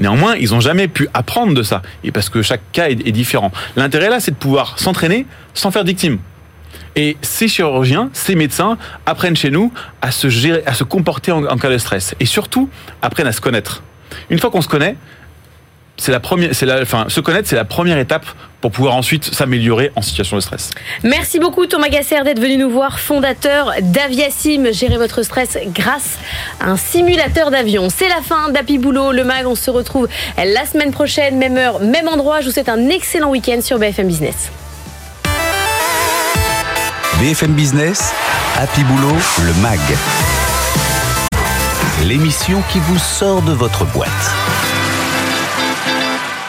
Néanmoins, 0.00 0.34
ils 0.34 0.50
n'ont 0.50 0.60
jamais 0.60 0.88
pu 0.88 1.08
apprendre 1.14 1.54
de 1.54 1.62
ça, 1.62 1.80
et 2.02 2.10
parce 2.10 2.28
que 2.28 2.42
chaque 2.42 2.62
cas 2.72 2.88
est, 2.88 2.96
différent. 3.12 3.52
L'intérêt 3.76 4.10
là, 4.10 4.18
c'est 4.18 4.32
de 4.32 4.36
pouvoir 4.36 4.76
s'entraîner 4.76 5.24
sans 5.54 5.70
faire 5.70 5.84
victime. 5.84 6.18
Et 6.96 7.16
ces 7.22 7.48
chirurgiens, 7.48 8.10
ces 8.12 8.34
médecins 8.34 8.78
apprennent 9.06 9.36
chez 9.36 9.50
nous 9.50 9.72
à 10.00 10.10
se 10.10 10.28
gérer, 10.28 10.62
à 10.66 10.74
se 10.74 10.84
comporter 10.84 11.32
en, 11.32 11.56
cas 11.56 11.70
de 11.70 11.78
stress, 11.78 12.14
et 12.20 12.26
surtout 12.26 12.68
apprennent 13.02 13.26
à 13.26 13.32
se 13.32 13.40
connaître. 13.40 13.82
Une 14.30 14.38
fois 14.38 14.50
qu'on 14.50 14.62
se 14.62 14.68
connaît, 14.68 14.96
c'est 15.96 16.12
la 16.12 16.20
première, 16.20 16.54
c'est 16.54 16.66
la, 16.66 16.82
enfin, 16.82 17.06
se 17.08 17.20
connaître, 17.20 17.48
c'est 17.48 17.56
la 17.56 17.64
première 17.64 17.98
étape 17.98 18.26
pour 18.60 18.72
pouvoir 18.72 18.96
ensuite 18.96 19.32
s'améliorer 19.32 19.92
en 19.94 20.02
situation 20.02 20.36
de 20.36 20.40
stress. 20.40 20.70
Merci 21.02 21.38
beaucoup 21.38 21.66
Thomas 21.66 21.88
Gasser 21.88 22.22
d'être 22.24 22.40
venu 22.40 22.56
nous 22.56 22.70
voir, 22.70 22.98
fondateur 22.98 23.72
d'Aviasim. 23.80 24.72
Gérez 24.72 24.96
votre 24.96 25.22
stress 25.22 25.58
grâce 25.66 26.18
à 26.60 26.70
un 26.70 26.76
simulateur 26.76 27.50
d'avion. 27.50 27.88
C'est 27.90 28.08
la 28.08 28.22
fin 28.22 28.50
d'Happy 28.50 28.78
Boulot, 28.78 29.12
le 29.12 29.22
mag. 29.22 29.46
On 29.46 29.54
se 29.54 29.70
retrouve 29.70 30.08
la 30.38 30.66
semaine 30.66 30.92
prochaine, 30.92 31.36
même 31.38 31.56
heure, 31.56 31.80
même 31.80 32.08
endroit. 32.08 32.40
Je 32.40 32.46
vous 32.46 32.52
souhaite 32.52 32.68
un 32.68 32.88
excellent 32.88 33.30
week-end 33.30 33.60
sur 33.60 33.78
BFM 33.78 34.08
Business. 34.08 34.50
BFM 37.24 37.54
Business, 37.54 38.12
Happy 38.54 38.84
Boulot, 38.84 39.16
le 39.46 39.54
MAG. 39.62 39.80
L'émission 42.02 42.62
qui 42.70 42.80
vous 42.80 42.98
sort 42.98 43.40
de 43.40 43.52
votre 43.52 43.86
boîte. 43.86 44.10